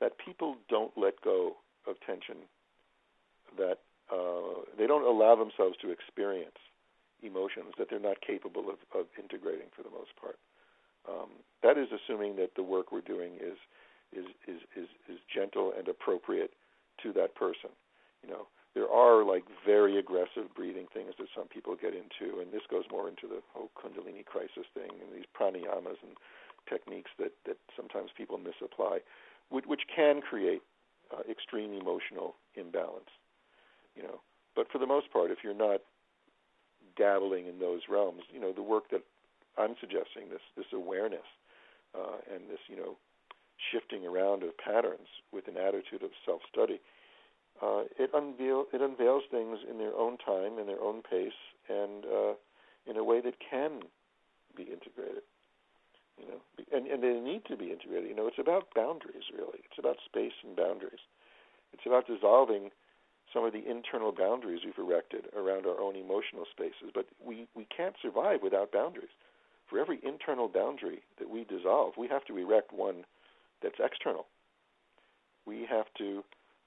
[0.00, 1.56] that people don't let go
[1.86, 2.36] of tension,
[3.56, 3.78] that
[4.10, 6.56] uh, they don't allow themselves to experience
[7.22, 10.38] emotions that they're not capable of, of integrating for the most part.
[11.08, 13.58] Um, that is assuming that the work we're doing is,
[14.12, 16.52] is is is is gentle and appropriate
[17.02, 17.70] to that person.
[18.22, 22.52] You know, there are like very aggressive breathing things that some people get into, and
[22.52, 26.14] this goes more into the whole Kundalini crisis thing and these pranayamas and
[26.68, 28.98] techniques that that sometimes people misapply,
[29.50, 30.62] which, which can create
[31.10, 33.10] uh, extreme emotional imbalance.
[33.96, 34.20] You know,
[34.54, 35.80] but for the most part, if you're not
[36.96, 38.22] dabbling in those realms.
[38.32, 39.02] You know, the work that
[39.58, 41.26] I'm suggesting, this this awareness
[41.94, 42.96] uh, and this you know
[43.70, 46.80] shifting around of patterns with an attitude of self-study,
[47.62, 51.38] uh, it unveil it unveils things in their own time, in their own pace,
[51.68, 52.34] and uh,
[52.86, 53.82] in a way that can
[54.56, 55.22] be integrated.
[56.18, 56.40] You know,
[56.72, 58.08] and and they need to be integrated.
[58.08, 59.60] You know, it's about boundaries really.
[59.64, 61.00] It's about space and boundaries.
[61.72, 62.70] It's about dissolving
[63.32, 66.90] some of the internal boundaries we've erected around our own emotional spaces.
[66.94, 69.10] But we, we can't survive without boundaries.
[69.68, 73.04] For every internal boundary that we dissolve, we have to erect one
[73.62, 74.26] that's external.
[75.46, 76.24] We have to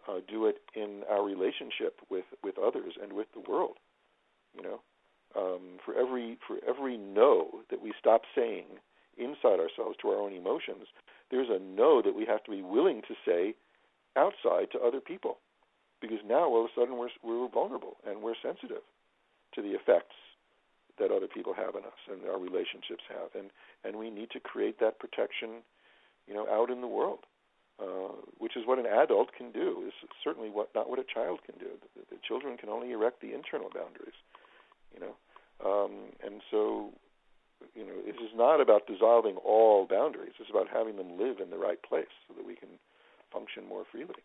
[0.07, 3.77] uh, do it in our relationship with, with others and with the world.
[4.55, 4.81] You know,
[5.35, 8.65] um, for every for every no that we stop saying
[9.17, 10.87] inside ourselves to our own emotions,
[11.29, 13.53] there's a no that we have to be willing to say
[14.15, 15.37] outside to other people
[16.01, 18.83] because now all of a sudden we're we're vulnerable and we're sensitive
[19.53, 20.15] to the effects
[20.99, 23.49] that other people have on us and our relationships have, and
[23.83, 25.63] and we need to create that protection,
[26.27, 27.19] you know, out in the world,
[27.81, 29.83] uh, which is what an adult can do.
[29.87, 29.93] Is
[30.23, 31.71] certainly what not what a child can do.
[31.95, 34.15] The, the children can only erect the internal boundaries,
[34.93, 35.15] you know,
[35.63, 36.91] um, and so
[37.73, 40.33] you know, it is not about dissolving all boundaries.
[40.39, 42.69] It's about having them live in the right place so that we can
[43.31, 44.23] function more freely.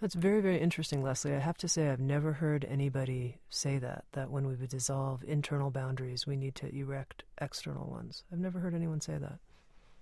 [0.00, 1.34] That's very, very interesting, Leslie.
[1.34, 5.24] I have to say, I've never heard anybody say that, that when we would dissolve
[5.24, 8.22] internal boundaries, we need to erect external ones.
[8.30, 9.38] I've never heard anyone say that.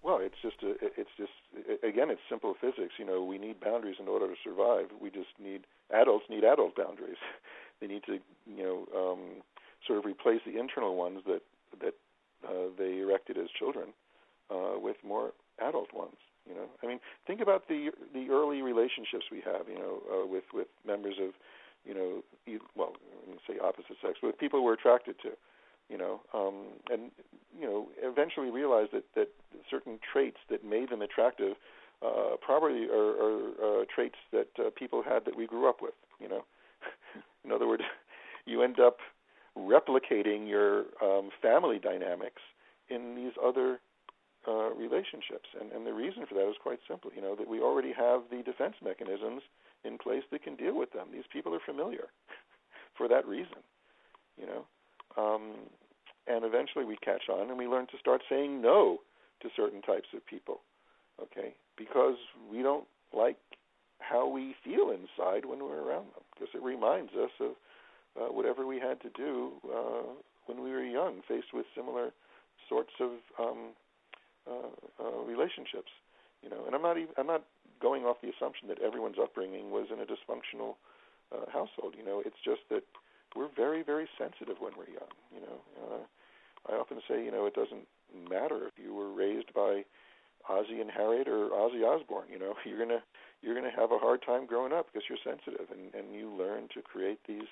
[0.02, 1.32] Well, it's just a, it's just
[1.82, 2.94] again, it's simple physics.
[2.98, 4.86] You know, we need boundaries in order to survive.
[5.00, 7.16] We just need adults need adult boundaries.
[7.80, 9.42] they need to, you know, um,
[9.86, 11.40] sort of replace the internal ones that
[11.80, 11.94] that
[12.46, 13.94] uh, they erected as children
[14.50, 16.16] uh, with more adult ones.
[16.48, 19.68] You know, I mean, think about the the early relationships we have.
[19.68, 21.30] You know, uh, with with members of,
[21.84, 22.22] you know,
[22.76, 22.92] well,
[23.46, 25.30] say opposite sex, with people we're attracted to.
[25.88, 27.10] You know, um, and
[27.58, 29.28] you know, eventually realize that that
[29.70, 31.56] certain traits that made them attractive
[32.04, 35.94] uh, probably are, are uh, traits that uh, people had that we grew up with.
[36.20, 36.44] You know,
[37.44, 37.82] in other words,
[38.46, 38.98] you end up
[39.56, 42.42] replicating your um, family dynamics
[42.88, 43.78] in these other
[44.46, 45.48] uh, relationships.
[45.60, 48.22] And, and the reason for that is quite simple, you know, that we already have
[48.30, 49.42] the defense mechanisms
[49.84, 51.08] in place that can deal with them.
[51.12, 52.08] These people are familiar
[52.96, 53.60] for that reason,
[54.38, 54.64] you know.
[55.16, 55.70] Um,
[56.26, 58.98] and eventually we catch on and we learn to start saying no
[59.42, 60.60] to certain types of people,
[61.20, 62.16] okay, because
[62.50, 63.36] we don't like
[63.98, 67.52] how we feel inside when we're around them, because it reminds us of
[68.20, 70.02] uh, whatever we had to do uh,
[70.46, 72.10] when we were young, faced with similar
[72.68, 73.72] sorts of um,
[75.26, 75.90] relationships.
[76.42, 77.44] You know, and I'm not even I'm not
[77.80, 80.76] going off the assumption that everyone's upbringing was in a dysfunctional
[81.32, 81.94] uh, household.
[81.96, 82.84] You know, it's just that
[83.34, 85.12] we're very very sensitive when we're young.
[85.32, 87.88] You know, uh, I often say you know it doesn't
[88.28, 89.84] matter if you were raised by
[90.48, 92.28] Ozzie and Harriet or Ozzy Osbourne.
[92.30, 93.02] You know, you're gonna
[93.42, 96.68] you're gonna have a hard time growing up because you're sensitive and and you learn
[96.74, 97.48] to create these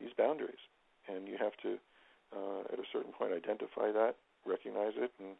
[0.00, 0.62] these boundaries,
[1.08, 1.78] and you have to
[2.34, 4.14] uh, at a certain point identify that,
[4.46, 5.36] recognize it, and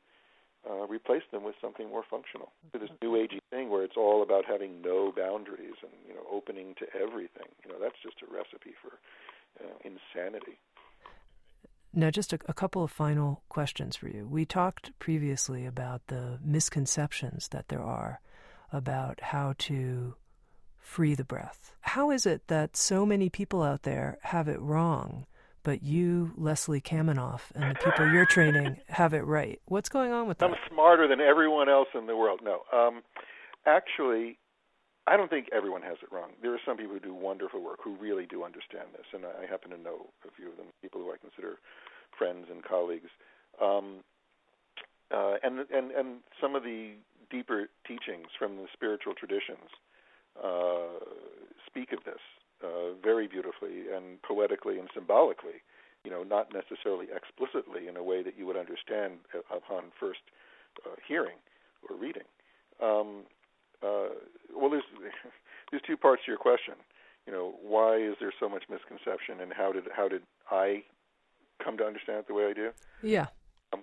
[0.69, 2.53] uh, replace them with something more functional.
[2.73, 6.25] To this new agey thing where it's all about having no boundaries and you know
[6.31, 7.49] opening to everything.
[7.65, 8.99] You know that's just a recipe for
[9.65, 10.59] uh, insanity.
[11.95, 14.27] Now, just a, a, couple of final questions for you.
[14.27, 18.23] We talked previously about the misconceptions that there are
[18.73, 20.15] about how to
[20.79, 21.75] free the breath.
[21.83, 25.27] How is it that so many people out there have it wrong
[25.63, 29.61] but you, Leslie Kaminoff, and the people you're training have it right.
[29.67, 30.51] What's going on with that?
[30.51, 32.41] I'm smarter than everyone else in the world.
[32.43, 33.03] No, um,
[33.67, 34.39] actually,
[35.07, 36.31] I don't think everyone has it wrong.
[36.43, 39.47] There are some people who do wonderful work who really do understand this, and I
[39.51, 41.59] happen to know a few of them, people who I consider
[42.17, 43.11] friends and colleagues.
[43.61, 44.05] Um,
[45.13, 46.93] uh, and and and some of the
[47.31, 49.69] deeper teachings from the spiritual traditions
[50.43, 51.01] uh,
[51.67, 52.21] speak of this
[52.63, 55.63] uh, very beautifully and poetically and symbolically,
[56.05, 59.15] you know, not necessarily explicitly in a way that you would understand
[59.55, 60.21] upon first
[60.87, 61.37] uh, hearing
[61.89, 62.25] or reading.
[62.83, 63.25] Um,
[63.83, 64.15] uh,
[64.55, 64.85] well, there's
[65.71, 66.75] there's two parts to your question.
[67.27, 70.83] You know, why is there so much misconception, and how did how did I
[71.63, 72.71] come to understand it the way I do?
[73.03, 73.27] Yeah.
[73.73, 73.83] Um,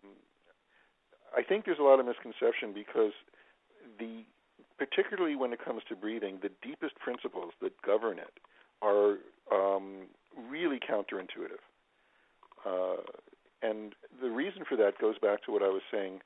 [1.35, 3.13] I think there's a lot of misconception because
[3.97, 4.23] the
[4.77, 8.39] particularly when it comes to breathing, the deepest principles that govern it
[8.81, 9.17] are
[9.51, 10.07] um,
[10.49, 11.61] really counterintuitive.
[12.65, 13.01] Uh,
[13.61, 16.21] and the reason for that goes back to what I was saying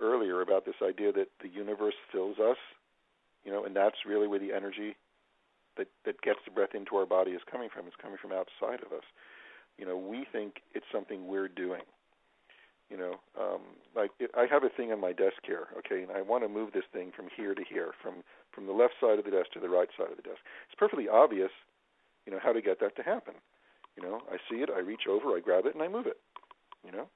[0.00, 2.56] earlier about this idea that the universe fills us,
[3.44, 4.96] you know, and that's really where the energy
[5.76, 7.86] that that gets the breath into our body is coming from.
[7.86, 9.04] It's coming from outside of us.
[9.78, 11.82] You know, we think it's something we're doing.
[12.90, 13.60] You know, um,
[13.94, 16.48] like it, I have a thing on my desk here, okay, and I want to
[16.48, 19.52] move this thing from here to here, from from the left side of the desk
[19.54, 20.42] to the right side of the desk.
[20.66, 21.50] It's perfectly obvious
[22.26, 23.34] you know how to get that to happen.
[23.96, 26.18] You know, I see it, I reach over, I grab it, and I move it.
[26.84, 27.08] You know,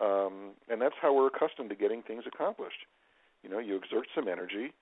[0.00, 2.86] um, and that's how we're accustomed to getting things accomplished.
[3.42, 4.72] You know, you exert some energy,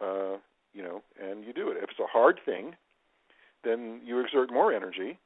[0.00, 0.38] uh,
[0.74, 1.76] you know, and you do it.
[1.76, 2.74] If it's a hard thing,
[3.64, 5.18] then you exert more energy,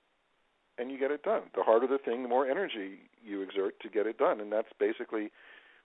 [0.78, 1.43] and you get it done.
[1.55, 4.68] The harder the thing, the more energy you exert to get it done, and that's
[4.78, 5.30] basically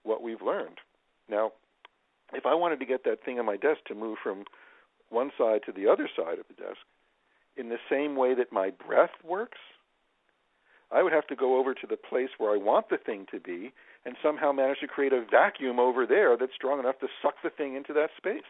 [0.03, 0.79] what we've learned.
[1.29, 1.51] Now,
[2.33, 4.45] if I wanted to get that thing on my desk to move from
[5.09, 6.79] one side to the other side of the desk,
[7.57, 9.57] in the same way that my breath works,
[10.91, 13.39] I would have to go over to the place where I want the thing to
[13.39, 13.73] be
[14.05, 17.49] and somehow manage to create a vacuum over there that's strong enough to suck the
[17.49, 18.47] thing into that space.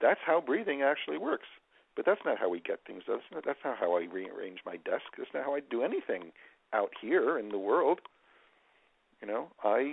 [0.00, 1.46] That's how breathing actually works.
[1.94, 3.04] But that's not how we get things.
[3.06, 5.04] That's not, that's not how I rearrange my desk.
[5.16, 6.32] That's not how I do anything
[6.72, 8.00] out here in the world.
[9.22, 9.92] You know, I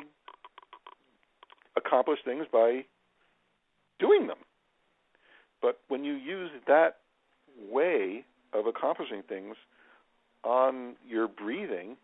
[1.77, 2.85] accomplish things by
[3.99, 4.39] doing them.
[5.61, 7.00] But when you use that
[7.69, 9.55] way of accomplishing things
[10.43, 11.97] on your breathing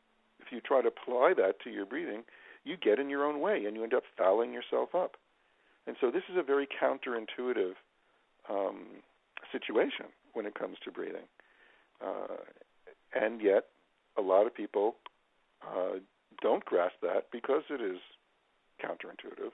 [0.48, 2.24] if you try to apply that to your breathing,
[2.64, 5.16] you get in your own way and you end up fouling yourself up.
[5.86, 7.74] And so this is a very counterintuitive
[8.50, 8.86] um,
[9.52, 11.28] situation when it comes to breathing.
[12.06, 12.38] Uh,
[13.14, 13.66] and yet,
[14.18, 14.96] a lot of people
[15.66, 16.00] uh,
[16.42, 17.98] don't grasp that because it is
[18.84, 19.52] counterintuitive.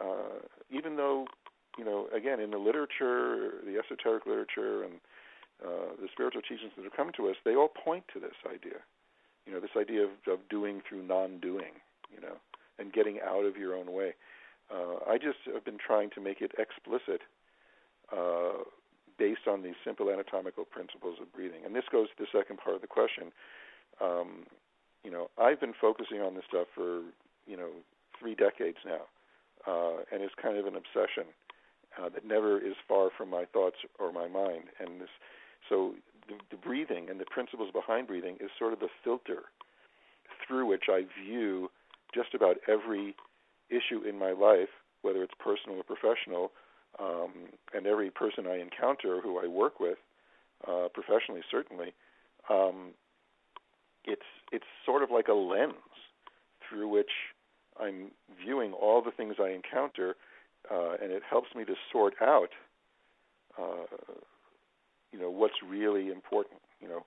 [0.00, 1.26] Uh, even though,
[1.78, 4.94] you know, again, in the literature, the esoteric literature, and
[5.64, 8.80] uh, the spiritual teachings that have come to us, they all point to this idea.
[9.46, 11.80] You know, this idea of, of doing through non-doing.
[12.14, 12.36] You know,
[12.78, 14.14] and getting out of your own way.
[14.72, 17.22] Uh, I just have been trying to make it explicit
[18.12, 18.64] uh,
[19.18, 21.64] based on these simple anatomical principles of breathing.
[21.64, 23.32] And this goes to the second part of the question.
[24.00, 24.46] Um,
[25.04, 27.02] you know, I've been focusing on this stuff for
[27.46, 27.70] you know
[28.18, 29.06] three decades now,
[29.66, 31.30] uh, and it's kind of an obsession
[31.96, 34.64] uh, that never is far from my thoughts or my mind.
[34.80, 35.14] And this,
[35.68, 35.94] so
[36.28, 39.44] the, the breathing and the principles behind breathing is sort of the filter
[40.46, 41.70] through which I view
[42.14, 43.14] just about every
[43.70, 44.68] issue in my life,
[45.02, 46.52] whether it's personal or professional,
[46.98, 47.32] um,
[47.74, 49.98] and every person I encounter who I work with,
[50.66, 51.92] uh, professionally certainly,
[52.48, 52.92] um,
[54.04, 55.74] it's it's sort of like a lens
[56.68, 57.10] through which
[57.78, 58.12] I'm
[58.42, 60.16] viewing all the things I encounter,
[60.70, 62.50] uh, and it helps me to sort out,
[63.58, 63.84] uh,
[65.16, 66.60] you know, what's really important.
[66.80, 67.06] You know,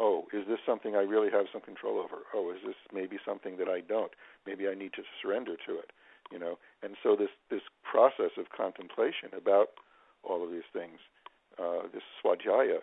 [0.00, 2.26] oh, is this something I really have some control over?
[2.34, 4.10] Oh, is this maybe something that I don't?
[4.46, 5.92] Maybe I need to surrender to it,
[6.32, 6.58] you know.
[6.82, 9.68] And so this this process of contemplation about
[10.24, 10.98] all of these things,
[11.58, 12.82] uh, this swadhyaya,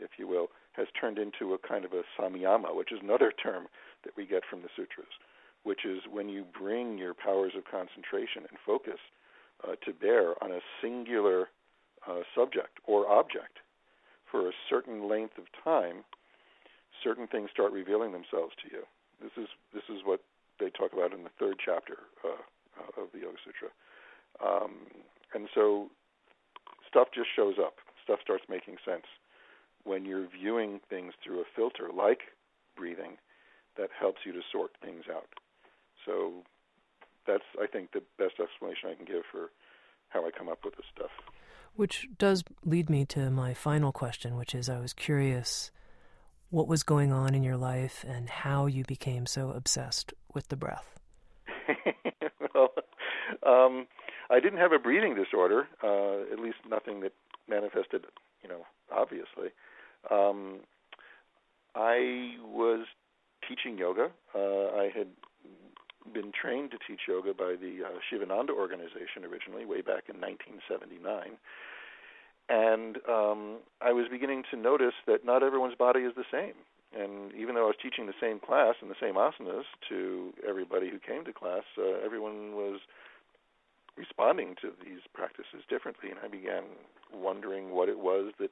[0.00, 3.66] if you will, has turned into a kind of a samyama, which is another term
[4.04, 5.12] that we get from the sutras,
[5.64, 9.00] which is when you bring your powers of concentration and focus
[9.68, 11.48] uh, to bear on a singular
[12.08, 13.58] uh, subject or object
[14.36, 16.04] for a certain length of time,
[17.02, 18.84] certain things start revealing themselves to you.
[19.22, 20.20] This is this is what
[20.60, 22.44] they talk about in the third chapter uh,
[22.76, 23.72] uh, of the Yoga Sutra.
[24.44, 24.92] Um,
[25.32, 25.88] and so
[26.86, 27.76] stuff just shows up.
[28.04, 29.08] Stuff starts making sense
[29.84, 32.36] when you're viewing things through a filter like
[32.76, 33.16] breathing
[33.78, 35.32] that helps you to sort things out.
[36.04, 36.44] So
[37.26, 39.48] that's I think the best explanation I can give for
[40.10, 41.14] how I come up with this stuff.
[41.76, 45.70] Which does lead me to my final question, which is I was curious
[46.50, 50.56] what was going on in your life and how you became so obsessed with the
[50.56, 50.98] breath.
[52.54, 52.72] well,
[53.42, 53.86] um,
[54.30, 57.12] I didn't have a breathing disorder, uh, at least nothing that
[57.48, 58.06] manifested,
[58.42, 59.50] you know, obviously.
[60.10, 60.60] Um,
[61.74, 62.86] I was
[63.46, 64.10] teaching yoga.
[64.34, 65.08] Uh, I had
[66.12, 71.38] been trained to teach yoga by the uh, Shivananda organization originally, way back in 1979.
[72.48, 76.54] And um, I was beginning to notice that not everyone's body is the same.
[76.94, 80.88] And even though I was teaching the same class and the same asanas to everybody
[80.88, 82.80] who came to class, uh, everyone was
[83.96, 86.10] responding to these practices differently.
[86.10, 86.62] And I began
[87.12, 88.50] wondering what it was that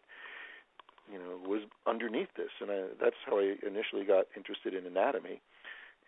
[1.11, 5.41] you know was underneath this and I, that's how I initially got interested in anatomy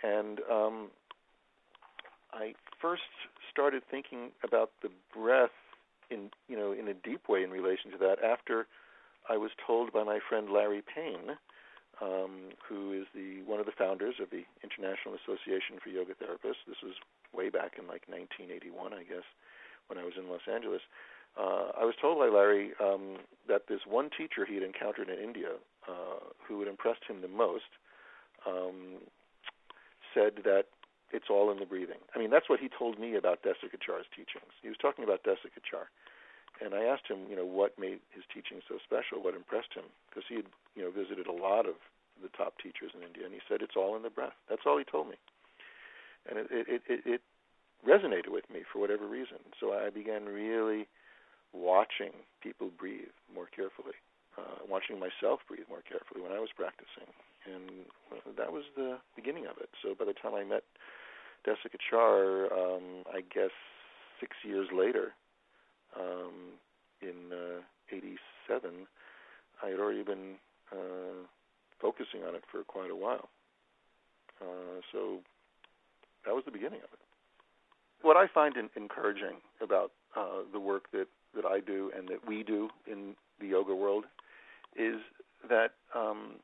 [0.03, 0.89] and um
[2.33, 3.03] I first
[3.51, 5.51] started thinking about the breath
[6.11, 8.67] in you know in a deep way in relation to that after
[9.29, 11.37] I was told by my friend Larry Payne,
[12.01, 16.63] um, who is the one of the founders of the International Association for Yoga Therapists.
[16.67, 16.95] This was
[17.35, 19.27] way back in like 1981, I guess,
[19.89, 20.83] when I was in Los Angeles.
[21.37, 23.19] Uh, I was told by Larry um,
[23.49, 27.29] that this one teacher he had encountered in India, uh, who had impressed him the
[27.29, 27.69] most,
[28.47, 29.05] um,
[30.15, 30.65] said that
[31.13, 32.03] it's all in the breathing.
[32.15, 34.53] I mean, that's what he told me about Desikachar's teachings.
[34.63, 35.89] He was talking about Desikachar.
[36.61, 39.85] And I asked him, you know, what made his teaching so special, what impressed him,
[40.09, 41.77] because he had, you know, visited a lot of
[42.23, 44.33] the top teachers in India, and he said it's all in the breath.
[44.49, 45.21] That's all he told me,
[46.25, 47.21] and it it it, it
[47.85, 49.37] resonated with me for whatever reason.
[49.61, 50.89] So I began really
[51.53, 53.97] watching people breathe more carefully,
[54.39, 57.09] uh, watching myself breathe more carefully when I was practicing,
[57.47, 59.71] and that was the beginning of it.
[59.83, 60.65] So by the time I met
[61.47, 63.55] Desikachar, um, I guess
[64.21, 65.13] six years later,
[65.99, 66.59] um,
[67.01, 68.87] in uh, 87,
[69.63, 70.35] I had already been
[70.73, 71.27] uh,
[71.81, 73.29] focusing on it for quite a while.
[74.41, 75.19] Uh, so
[76.25, 77.01] that was the beginning of it.
[78.03, 82.27] What I find in, encouraging about uh, the work that, that I do and that
[82.27, 84.05] we do in the yoga world
[84.77, 85.01] is
[85.49, 86.37] that um,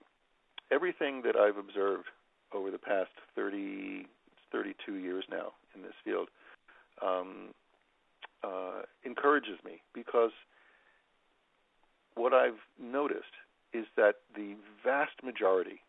[0.73, 2.07] everything that I've observed
[2.55, 4.07] over the past 30,
[4.51, 6.29] 32 years now in this field
[7.05, 7.49] um,
[8.43, 10.33] uh, encourages me because
[12.15, 13.35] what I've noticed
[13.73, 14.55] is that the
[14.85, 15.81] vast majority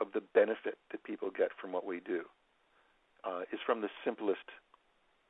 [0.00, 2.22] of the benefit that people get from what we do
[3.24, 4.48] uh, is from the simplest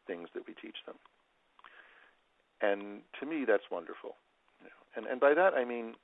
[0.07, 0.97] things that we teach them.
[2.61, 4.17] And to me, that's wonderful.
[4.97, 5.95] And and by that I mean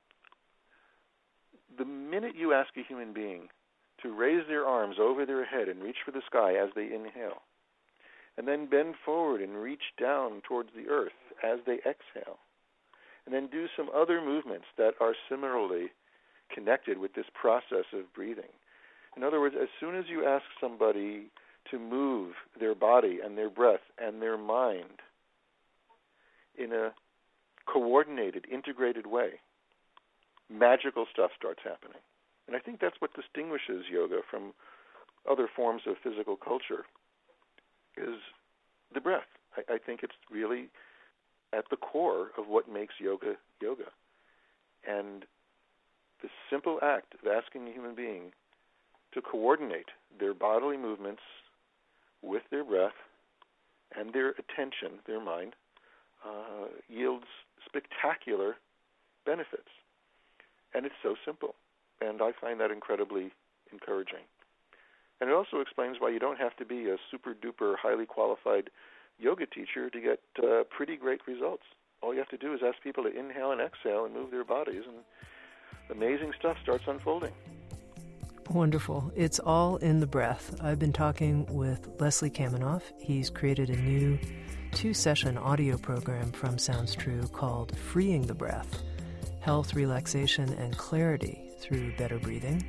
[1.78, 3.48] the minute you ask a human being
[4.02, 7.42] to raise their arms over their head and reach for the sky as they inhale,
[8.36, 11.12] and then bend forward and reach down towards the earth
[11.42, 12.38] as they exhale,
[13.24, 15.86] and then do some other movements that are similarly
[16.54, 18.52] connected with this process of breathing.
[19.16, 21.30] In other words, as soon as you ask somebody
[21.70, 25.00] to move their body and their breath and their mind
[26.56, 26.92] in a
[27.66, 29.40] coordinated, integrated way,
[30.50, 31.98] magical stuff starts happening.
[32.46, 34.52] And I think that's what distinguishes yoga from
[35.28, 36.84] other forms of physical culture
[37.96, 38.20] is
[38.94, 39.26] the breath.
[39.56, 40.68] I, I think it's really
[41.52, 43.90] at the core of what makes yoga yoga.
[44.88, 45.24] And
[46.22, 48.32] the simple act of asking a human being
[49.12, 51.22] to coordinate their bodily movements
[52.22, 52.92] with their breath
[53.96, 55.54] and their attention, their mind,
[56.24, 57.26] uh, yields
[57.64, 58.56] spectacular
[59.24, 59.68] benefits.
[60.74, 61.54] And it's so simple.
[62.00, 63.32] And I find that incredibly
[63.72, 64.24] encouraging.
[65.20, 68.70] And it also explains why you don't have to be a super duper highly qualified
[69.18, 71.62] yoga teacher to get uh, pretty great results.
[72.02, 74.44] All you have to do is ask people to inhale and exhale and move their
[74.44, 74.98] bodies, and
[75.90, 77.32] amazing stuff starts unfolding.
[78.50, 79.10] Wonderful.
[79.16, 80.54] It's all in the breath.
[80.62, 82.82] I've been talking with Leslie Kaminoff.
[83.00, 84.18] He's created a new
[84.72, 88.82] two session audio program from Sounds True called Freeing the Breath
[89.46, 92.66] Health, Relaxation, and Clarity through Better Breathing.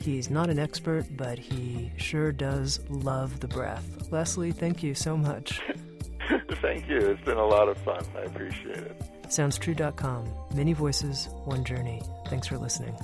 [0.00, 4.10] He's not an expert, but he sure does love the breath.
[4.10, 5.60] Leslie, thank you so much.
[6.62, 6.96] thank you.
[6.96, 8.02] It's been a lot of fun.
[8.16, 9.02] I appreciate it.
[9.24, 10.32] SoundsTrue.com.
[10.54, 12.00] Many voices, one journey.
[12.28, 12.96] Thanks for listening.